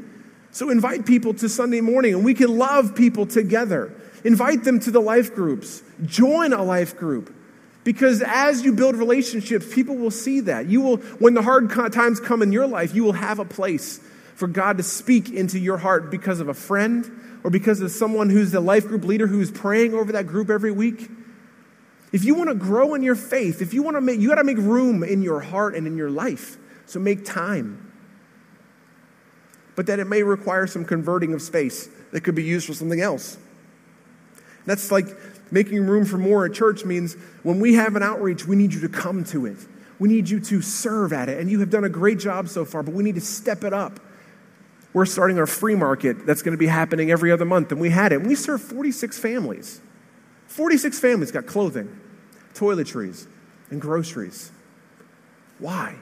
so 0.55 0.71
invite 0.71 1.05
people 1.05 1.35
to 1.35 1.49
Sunday 1.49 1.81
morning 1.81 2.15
and 2.15 2.25
we 2.25 2.33
can 2.33 2.57
love 2.57 2.95
people 2.95 3.27
together. 3.27 3.93
Invite 4.23 4.63
them 4.63 4.79
to 4.81 4.93
the 4.93 5.01
life 5.01 5.35
groups. 5.35 5.83
Join 6.07 6.53
a 6.53 6.63
life 6.63 6.97
group. 6.97 7.35
Because 7.83 8.23
as 8.25 8.63
you 8.63 8.73
build 8.73 8.95
relationships, 8.95 9.75
people 9.75 9.97
will 9.97 10.13
see 10.13 10.39
that. 10.41 10.67
You 10.67 10.81
will, 10.81 10.97
when 11.19 11.35
the 11.35 11.43
hard 11.43 11.73
times 11.93 12.21
come 12.21 12.41
in 12.41 12.53
your 12.53 12.69
life, 12.69 12.95
you 12.95 13.03
will 13.03 13.15
have 13.15 13.41
a 13.41 13.45
place 13.45 13.99
for 14.37 14.47
God 14.47 14.77
to 14.77 14.85
speak 14.85 15.29
into 15.29 15.59
your 15.59 15.77
heart 15.77 16.09
because 16.09 16.39
of 16.39 16.49
a 16.49 16.55
friend 16.55 17.41
or 17.43 17.51
because 17.51 17.81
of 17.81 17.91
someone 17.91 18.31
who's 18.31 18.53
the 18.53 18.61
life 18.61 18.87
group 18.87 19.03
leader 19.03 19.27
who's 19.27 19.51
praying 19.51 19.93
over 19.93 20.13
that 20.13 20.29
group 20.29 20.51
every 20.51 20.71
week. 20.71 21.11
If 22.13 22.25
you 22.25 22.37
want 22.37 22.51
to 22.51 22.55
grow 22.55 22.95
in 22.95 23.03
your 23.03 23.17
faith, 23.17 23.61
if 23.61 23.75
you 23.75 23.83
want 23.83 23.97
to 23.97 24.01
make, 24.01 24.21
you 24.21 24.29
got 24.29 24.37
to 24.37 24.45
make 24.45 24.59
room 24.59 25.03
in 25.03 25.21
your 25.21 25.41
heart 25.41 25.75
and 25.75 25.85
in 25.85 25.97
your 25.97 26.11
life. 26.11 26.59
So 26.87 27.01
make 27.01 27.25
time 27.25 27.91
but 29.77 29.87
that 29.87 29.99
it 29.99 30.07
may 30.07 30.23
require 30.23 30.67
some 30.67 30.85
converting 30.85 31.35
of 31.35 31.43
space 31.43 31.89
that 32.13 32.23
could 32.23 32.35
be 32.35 32.45
used 32.45 32.67
for 32.67 32.75
something 32.75 33.01
else. 33.01 33.37
That's 34.67 34.91
like 34.91 35.07
making 35.51 35.87
room 35.87 36.05
for 36.05 36.19
more 36.19 36.47
at 36.47 36.55
church 36.55 36.85
means 36.85 37.15
when 37.43 37.61
we 37.61 37.75
have 37.75 37.97
an 37.97 38.03
outreach, 38.03 38.47
we 38.47 38.57
need 38.57 38.73
you 38.73 38.81
to 38.81 38.89
come 38.89 39.25
to 39.25 39.47
it. 39.47 39.59
We 39.99 40.09
need 40.09 40.29
you 40.29 40.41
to 40.41 40.63
serve 40.63 41.13
at 41.13 41.29
it. 41.29 41.39
And 41.39 41.51
you 41.51 41.61
have 41.61 41.71
done 41.71 41.85
a 41.85 41.89
great 41.89 42.19
job 42.19 42.49
so 42.49 42.65
far, 42.65 42.83
but 42.83 42.95
we 42.95 43.05
need 43.05 43.15
to 43.15 43.21
step 43.21 43.65
it 43.65 43.73
up. 43.73 44.01
We're 44.93 45.07
starting 45.07 45.39
our 45.39 45.47
free 45.47 45.75
market 45.75 46.25
that's 46.25 46.43
going 46.43 46.53
to 46.53 46.59
be 46.59 46.69
happening 46.69 47.11
every 47.11 47.33
other 47.33 47.45
month, 47.45 47.73
and 47.73 47.81
we 47.81 47.91
had 47.91 48.13
it. 48.13 48.21
And 48.21 48.29
we 48.29 48.37
serve 48.37 48.63
46 48.63 49.19
families. 49.19 49.81
46 50.47 51.01
families 51.01 51.33
got 51.33 51.47
clothing, 51.47 52.01
toiletries, 52.55 53.27
and 53.71 53.81
groceries. 53.81 54.53
Why? 55.59 55.97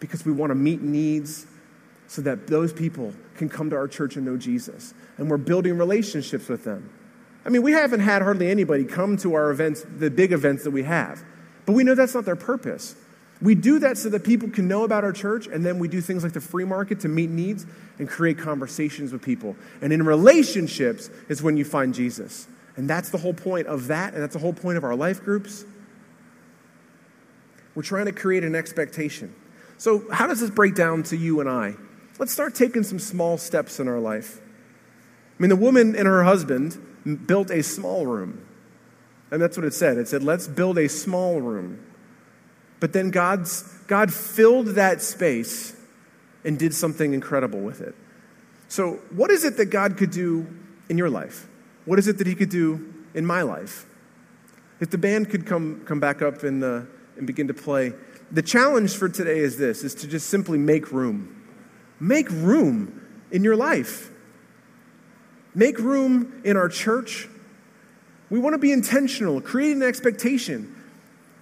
Because 0.00 0.24
we 0.24 0.32
want 0.32 0.50
to 0.50 0.54
meet 0.54 0.80
needs 0.80 1.46
so 2.10 2.20
that 2.22 2.48
those 2.48 2.72
people 2.72 3.12
can 3.36 3.48
come 3.48 3.70
to 3.70 3.76
our 3.76 3.86
church 3.86 4.16
and 4.16 4.26
know 4.26 4.36
Jesus. 4.36 4.94
And 5.16 5.30
we're 5.30 5.36
building 5.36 5.78
relationships 5.78 6.48
with 6.48 6.64
them. 6.64 6.90
I 7.46 7.50
mean, 7.50 7.62
we 7.62 7.70
haven't 7.70 8.00
had 8.00 8.20
hardly 8.20 8.50
anybody 8.50 8.84
come 8.84 9.16
to 9.18 9.34
our 9.34 9.52
events, 9.52 9.86
the 9.88 10.10
big 10.10 10.32
events 10.32 10.64
that 10.64 10.72
we 10.72 10.82
have, 10.82 11.22
but 11.66 11.74
we 11.74 11.84
know 11.84 11.94
that's 11.94 12.12
not 12.12 12.24
their 12.24 12.34
purpose. 12.34 12.96
We 13.40 13.54
do 13.54 13.78
that 13.78 13.96
so 13.96 14.08
that 14.08 14.24
people 14.24 14.50
can 14.50 14.66
know 14.66 14.82
about 14.82 15.04
our 15.04 15.12
church, 15.12 15.46
and 15.46 15.64
then 15.64 15.78
we 15.78 15.86
do 15.86 16.00
things 16.00 16.24
like 16.24 16.32
the 16.32 16.40
free 16.40 16.64
market 16.64 16.98
to 17.00 17.08
meet 17.08 17.30
needs 17.30 17.64
and 18.00 18.08
create 18.08 18.38
conversations 18.38 19.12
with 19.12 19.22
people. 19.22 19.54
And 19.80 19.92
in 19.92 20.02
relationships 20.02 21.10
is 21.28 21.44
when 21.44 21.56
you 21.56 21.64
find 21.64 21.94
Jesus. 21.94 22.48
And 22.74 22.90
that's 22.90 23.10
the 23.10 23.18
whole 23.18 23.34
point 23.34 23.68
of 23.68 23.86
that, 23.86 24.14
and 24.14 24.22
that's 24.22 24.34
the 24.34 24.40
whole 24.40 24.52
point 24.52 24.78
of 24.78 24.82
our 24.82 24.96
life 24.96 25.22
groups. 25.22 25.64
We're 27.76 27.82
trying 27.82 28.06
to 28.06 28.12
create 28.12 28.42
an 28.42 28.56
expectation. 28.56 29.32
So, 29.78 30.10
how 30.10 30.26
does 30.26 30.40
this 30.40 30.50
break 30.50 30.74
down 30.74 31.04
to 31.04 31.16
you 31.16 31.38
and 31.38 31.48
I? 31.48 31.76
Let's 32.20 32.32
start 32.32 32.54
taking 32.54 32.82
some 32.82 32.98
small 32.98 33.38
steps 33.38 33.80
in 33.80 33.88
our 33.88 33.98
life. 33.98 34.40
I 35.38 35.42
mean, 35.42 35.48
the 35.48 35.56
woman 35.56 35.96
and 35.96 36.06
her 36.06 36.22
husband 36.22 37.26
built 37.26 37.50
a 37.50 37.62
small 37.62 38.06
room. 38.06 38.46
And 39.30 39.40
that's 39.40 39.56
what 39.56 39.64
it 39.64 39.72
said. 39.72 39.96
It 39.96 40.06
said, 40.06 40.22
let's 40.22 40.46
build 40.46 40.76
a 40.76 40.86
small 40.86 41.40
room. 41.40 41.82
But 42.78 42.92
then 42.92 43.10
God's, 43.10 43.62
God 43.86 44.12
filled 44.12 44.68
that 44.68 45.00
space 45.00 45.74
and 46.44 46.58
did 46.58 46.74
something 46.74 47.14
incredible 47.14 47.60
with 47.60 47.80
it. 47.80 47.94
So, 48.68 49.00
what 49.10 49.30
is 49.30 49.44
it 49.44 49.56
that 49.56 49.66
God 49.66 49.96
could 49.96 50.10
do 50.10 50.46
in 50.88 50.98
your 50.98 51.10
life? 51.10 51.48
What 51.86 51.98
is 51.98 52.06
it 52.06 52.18
that 52.18 52.26
He 52.26 52.34
could 52.34 52.50
do 52.50 52.94
in 53.14 53.26
my 53.26 53.42
life? 53.42 53.86
If 54.78 54.90
the 54.90 54.98
band 54.98 55.30
could 55.30 55.46
come, 55.46 55.82
come 55.86 56.00
back 56.00 56.22
up 56.22 56.42
and, 56.42 56.62
uh, 56.62 56.82
and 57.16 57.26
begin 57.26 57.48
to 57.48 57.54
play, 57.54 57.92
the 58.30 58.42
challenge 58.42 58.94
for 58.94 59.08
today 59.08 59.38
is 59.38 59.58
this, 59.58 59.84
is 59.84 59.94
to 59.96 60.06
just 60.06 60.28
simply 60.28 60.58
make 60.58 60.92
room. 60.92 61.39
Make 62.00 62.30
room 62.30 63.06
in 63.30 63.44
your 63.44 63.56
life. 63.56 64.10
Make 65.54 65.78
room 65.78 66.40
in 66.44 66.56
our 66.56 66.68
church. 66.68 67.28
We 68.30 68.38
want 68.38 68.54
to 68.54 68.58
be 68.58 68.72
intentional, 68.72 69.40
creating 69.40 69.82
an 69.82 69.88
expectation. 69.88 70.74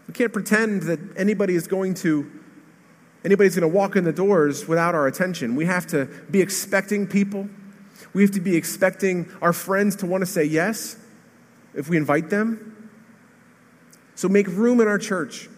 We 0.09 0.15
can't 0.15 0.33
pretend 0.33 0.83
that 0.83 0.99
anybody 1.17 1.55
is 1.55 1.67
going 1.69 1.95
to 1.95 2.31
anybody's 3.25 3.55
going 3.55 3.71
to 3.71 3.77
walk 3.77 3.97
in 3.97 4.05
the 4.05 4.13
doors 4.13 4.67
without 4.67 4.95
our 4.95 5.07
attention. 5.07 5.55
We 5.55 5.67
have 5.67 5.87
to 5.89 6.07
be 6.31 6.41
expecting 6.41 7.07
people. 7.07 7.49
We 8.15 8.23
have 8.23 8.31
to 8.33 8.41
be 8.41 8.57
expecting 8.57 9.31
our 9.43 9.53
friends 9.53 9.97
to 9.97 10.07
want 10.07 10.23
to 10.23 10.27
say 10.27 10.45
yes 10.45 10.97
if 11.75 11.89
we 11.89 11.97
invite 11.97 12.31
them. 12.31 12.91
So 14.15 14.29
make 14.29 14.47
room 14.47 14.81
in 14.81 14.89
our 14.89 14.99
church. 14.99 15.49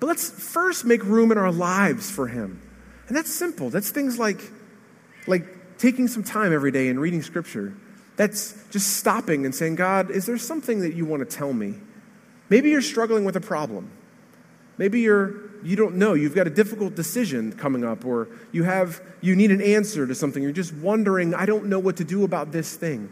But 0.00 0.08
let's 0.08 0.28
first 0.28 0.84
make 0.84 1.04
room 1.04 1.30
in 1.32 1.38
our 1.38 1.52
lives 1.52 2.10
for 2.10 2.26
him. 2.26 2.65
And 3.08 3.16
that's 3.16 3.32
simple. 3.32 3.70
That's 3.70 3.90
things 3.90 4.18
like, 4.18 4.40
like 5.26 5.78
taking 5.78 6.08
some 6.08 6.24
time 6.24 6.52
every 6.52 6.70
day 6.70 6.88
and 6.88 7.00
reading 7.00 7.22
scripture. 7.22 7.74
That's 8.16 8.54
just 8.70 8.96
stopping 8.96 9.44
and 9.44 9.54
saying, 9.54 9.76
God, 9.76 10.10
is 10.10 10.26
there 10.26 10.38
something 10.38 10.80
that 10.80 10.94
you 10.94 11.04
want 11.04 11.28
to 11.28 11.36
tell 11.36 11.52
me? 11.52 11.74
Maybe 12.48 12.70
you're 12.70 12.82
struggling 12.82 13.24
with 13.24 13.36
a 13.36 13.40
problem. 13.40 13.90
Maybe 14.78 15.00
you're 15.00 15.46
you 15.62 15.74
don't 15.74 15.96
know, 15.96 16.14
you've 16.14 16.34
got 16.34 16.46
a 16.46 16.50
difficult 16.50 16.94
decision 16.94 17.52
coming 17.52 17.84
up 17.84 18.04
or 18.04 18.28
you 18.52 18.62
have 18.62 19.00
you 19.20 19.34
need 19.34 19.50
an 19.50 19.60
answer 19.60 20.06
to 20.06 20.14
something. 20.14 20.42
You're 20.42 20.52
just 20.52 20.72
wondering, 20.74 21.34
I 21.34 21.46
don't 21.46 21.66
know 21.66 21.78
what 21.78 21.96
to 21.96 22.04
do 22.04 22.24
about 22.24 22.52
this 22.52 22.76
thing. 22.76 23.10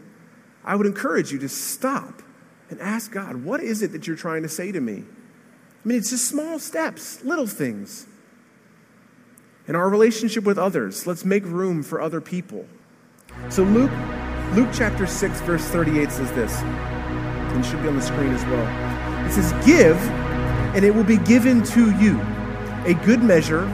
I 0.63 0.75
would 0.75 0.87
encourage 0.87 1.31
you 1.31 1.39
to 1.39 1.49
stop 1.49 2.21
and 2.69 2.79
ask 2.79 3.11
God, 3.11 3.43
what 3.43 3.61
is 3.61 3.81
it 3.81 3.91
that 3.91 4.07
you're 4.07 4.15
trying 4.15 4.43
to 4.43 4.49
say 4.49 4.71
to 4.71 4.79
me? 4.79 5.03
I 5.03 5.87
mean, 5.87 5.97
it's 5.97 6.09
just 6.09 6.27
small 6.27 6.57
steps, 6.57 7.23
little 7.23 7.45
things. 7.45 8.07
In 9.67 9.75
our 9.75 9.89
relationship 9.89 10.43
with 10.43 10.59
others, 10.59 11.07
let's 11.07 11.25
make 11.25 11.43
room 11.43 11.81
for 11.81 11.99
other 11.99 12.21
people. 12.21 12.65
So 13.49 13.63
Luke, 13.63 13.91
Luke 14.53 14.69
chapter 14.71 15.07
6, 15.07 15.41
verse 15.41 15.63
38 15.65 16.11
says 16.11 16.31
this, 16.33 16.55
and 16.61 17.65
should 17.65 17.81
be 17.81 17.87
on 17.87 17.95
the 17.95 18.01
screen 18.01 18.31
as 18.31 18.45
well. 18.45 19.25
It 19.25 19.31
says, 19.31 19.51
Give, 19.65 19.97
and 20.75 20.85
it 20.85 20.93
will 20.93 21.03
be 21.03 21.17
given 21.17 21.63
to 21.63 21.91
you. 21.97 22.19
A 22.85 22.93
good 23.05 23.23
measure, 23.23 23.65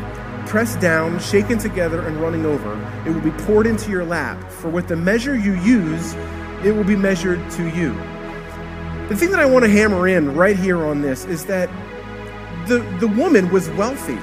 pressed 0.47 0.79
down, 0.79 1.19
shaken 1.19 1.57
together, 1.57 2.07
and 2.07 2.21
running 2.21 2.45
over. 2.45 2.73
It 3.05 3.13
will 3.13 3.21
be 3.21 3.31
poured 3.43 3.67
into 3.67 3.91
your 3.91 4.05
lap. 4.05 4.49
For 4.49 4.69
with 4.69 4.87
the 4.87 4.95
measure 4.95 5.37
you 5.37 5.55
use, 5.55 6.13
it 6.63 6.73
will 6.73 6.85
be 6.85 6.95
measured 6.95 7.49
to 7.51 7.67
you. 7.69 7.93
The 9.09 9.17
thing 9.17 9.31
that 9.31 9.41
I 9.41 9.45
want 9.45 9.65
to 9.65 9.69
hammer 9.69 10.07
in 10.07 10.35
right 10.35 10.57
here 10.57 10.85
on 10.85 11.01
this 11.01 11.25
is 11.25 11.45
that 11.47 11.69
the, 12.67 12.79
the 13.01 13.07
woman 13.07 13.51
was 13.51 13.69
wealthy. 13.71 14.17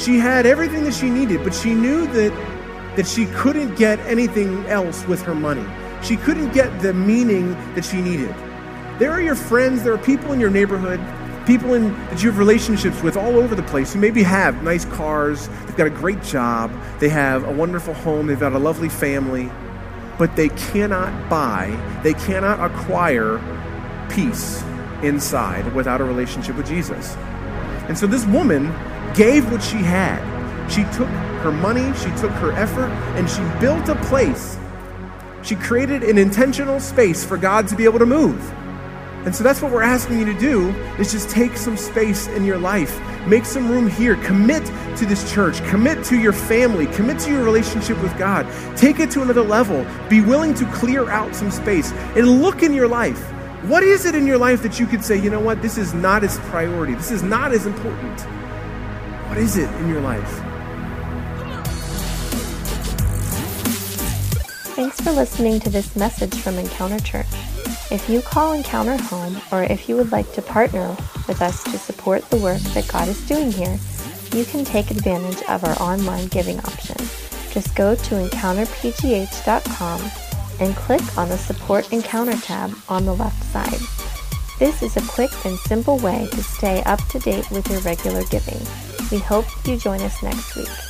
She 0.00 0.18
had 0.18 0.46
everything 0.46 0.84
that 0.84 0.94
she 0.94 1.10
needed, 1.10 1.44
but 1.44 1.54
she 1.54 1.74
knew 1.74 2.06
that, 2.06 2.32
that 2.96 3.06
she 3.06 3.26
couldn't 3.26 3.74
get 3.74 3.98
anything 4.00 4.64
else 4.64 5.06
with 5.06 5.20
her 5.22 5.34
money. 5.34 5.66
She 6.02 6.16
couldn't 6.16 6.54
get 6.54 6.80
the 6.80 6.94
meaning 6.94 7.52
that 7.74 7.84
she 7.84 8.00
needed. 8.00 8.34
There 8.98 9.10
are 9.12 9.20
your 9.20 9.34
friends, 9.34 9.82
there 9.82 9.92
are 9.92 9.98
people 9.98 10.32
in 10.32 10.40
your 10.40 10.48
neighborhood, 10.48 11.00
people 11.46 11.74
in, 11.74 11.92
that 12.08 12.22
you 12.22 12.30
have 12.30 12.38
relationships 12.38 13.02
with 13.02 13.18
all 13.18 13.36
over 13.36 13.54
the 13.54 13.62
place 13.64 13.92
who 13.92 14.00
maybe 14.00 14.22
have 14.22 14.62
nice 14.62 14.86
cars, 14.86 15.48
they've 15.66 15.76
got 15.76 15.86
a 15.86 15.90
great 15.90 16.22
job, 16.22 16.72
they 16.98 17.10
have 17.10 17.44
a 17.44 17.52
wonderful 17.52 17.92
home, 17.92 18.26
they've 18.26 18.40
got 18.40 18.54
a 18.54 18.58
lovely 18.58 18.88
family, 18.88 19.50
but 20.18 20.34
they 20.34 20.48
cannot 20.50 21.28
buy, 21.28 21.68
they 22.02 22.14
cannot 22.14 22.58
acquire 22.70 23.38
peace 24.08 24.62
inside 25.02 25.74
without 25.74 26.00
a 26.00 26.04
relationship 26.04 26.56
with 26.56 26.66
Jesus. 26.66 27.16
And 27.88 27.98
so 27.98 28.06
this 28.06 28.24
woman 28.26 28.66
gave 29.14 29.50
what 29.50 29.62
she 29.62 29.78
had. 29.78 30.20
She 30.70 30.84
took 30.96 31.08
her 31.42 31.50
money, 31.50 31.92
she 31.98 32.10
took 32.20 32.30
her 32.32 32.52
effort, 32.52 32.90
and 33.16 33.28
she 33.28 33.42
built 33.60 33.88
a 33.88 33.96
place. 34.06 34.58
She 35.42 35.56
created 35.56 36.02
an 36.02 36.18
intentional 36.18 36.80
space 36.80 37.24
for 37.24 37.36
God 37.36 37.66
to 37.68 37.76
be 37.76 37.84
able 37.84 37.98
to 37.98 38.06
move. 38.06 38.38
And 39.24 39.36
so 39.36 39.44
that's 39.44 39.60
what 39.60 39.70
we're 39.70 39.82
asking 39.82 40.18
you 40.18 40.24
to 40.26 40.38
do 40.38 40.70
is 40.98 41.12
just 41.12 41.28
take 41.28 41.56
some 41.56 41.76
space 41.76 42.26
in 42.28 42.44
your 42.44 42.56
life. 42.56 42.98
Make 43.26 43.44
some 43.44 43.70
room 43.70 43.86
here. 43.86 44.16
Commit 44.16 44.64
to 44.96 45.04
this 45.04 45.30
church. 45.30 45.62
Commit 45.64 46.02
to 46.04 46.18
your 46.18 46.32
family. 46.32 46.86
Commit 46.86 47.18
to 47.20 47.30
your 47.30 47.44
relationship 47.44 48.00
with 48.02 48.16
God. 48.18 48.46
Take 48.78 48.98
it 48.98 49.10
to 49.10 49.20
another 49.20 49.42
level. 49.42 49.86
Be 50.08 50.22
willing 50.22 50.54
to 50.54 50.64
clear 50.72 51.10
out 51.10 51.34
some 51.34 51.50
space 51.50 51.92
and 52.16 52.40
look 52.40 52.62
in 52.62 52.72
your 52.72 52.88
life. 52.88 53.20
What 53.64 53.82
is 53.82 54.06
it 54.06 54.14
in 54.14 54.26
your 54.26 54.38
life 54.38 54.62
that 54.62 54.80
you 54.80 54.86
could 54.86 55.04
say, 55.04 55.18
you 55.18 55.28
know 55.28 55.40
what, 55.40 55.60
this 55.60 55.76
is 55.76 55.92
not 55.92 56.24
as 56.24 56.38
priority. 56.48 56.94
This 56.94 57.10
is 57.10 57.22
not 57.22 57.52
as 57.52 57.66
important. 57.66 58.26
What 59.30 59.38
is 59.38 59.56
it 59.56 59.70
in 59.76 59.88
your 59.88 60.00
life? 60.00 60.28
Thanks 64.74 65.00
for 65.00 65.12
listening 65.12 65.60
to 65.60 65.70
this 65.70 65.94
message 65.94 66.34
from 66.34 66.58
Encounter 66.58 66.98
Church. 66.98 67.28
If 67.92 68.08
you 68.10 68.22
call 68.22 68.54
Encounter 68.54 69.00
home, 69.00 69.40
or 69.52 69.62
if 69.62 69.88
you 69.88 69.94
would 69.94 70.10
like 70.10 70.32
to 70.32 70.42
partner 70.42 70.96
with 71.28 71.42
us 71.42 71.62
to 71.62 71.78
support 71.78 72.28
the 72.30 72.38
work 72.38 72.58
that 72.74 72.88
God 72.88 73.06
is 73.06 73.24
doing 73.28 73.52
here, 73.52 73.78
you 74.34 74.44
can 74.44 74.64
take 74.64 74.90
advantage 74.90 75.40
of 75.48 75.62
our 75.62 75.80
online 75.80 76.26
giving 76.26 76.58
option. 76.58 76.96
Just 77.52 77.76
go 77.76 77.94
to 77.94 78.14
encounterpgh.com 78.16 80.10
and 80.58 80.74
click 80.74 81.16
on 81.16 81.28
the 81.28 81.38
Support 81.38 81.92
Encounter 81.92 82.36
tab 82.38 82.74
on 82.88 83.06
the 83.06 83.14
left 83.14 83.44
side. 83.44 83.78
This 84.58 84.82
is 84.82 84.96
a 84.96 85.08
quick 85.08 85.30
and 85.46 85.56
simple 85.56 85.98
way 85.98 86.26
to 86.32 86.42
stay 86.42 86.82
up 86.82 86.98
to 87.10 87.20
date 87.20 87.48
with 87.52 87.70
your 87.70 87.80
regular 87.82 88.24
giving. 88.24 88.60
We 89.10 89.18
hope 89.18 89.46
you 89.66 89.76
join 89.76 90.00
us 90.02 90.22
next 90.22 90.54
week. 90.54 90.89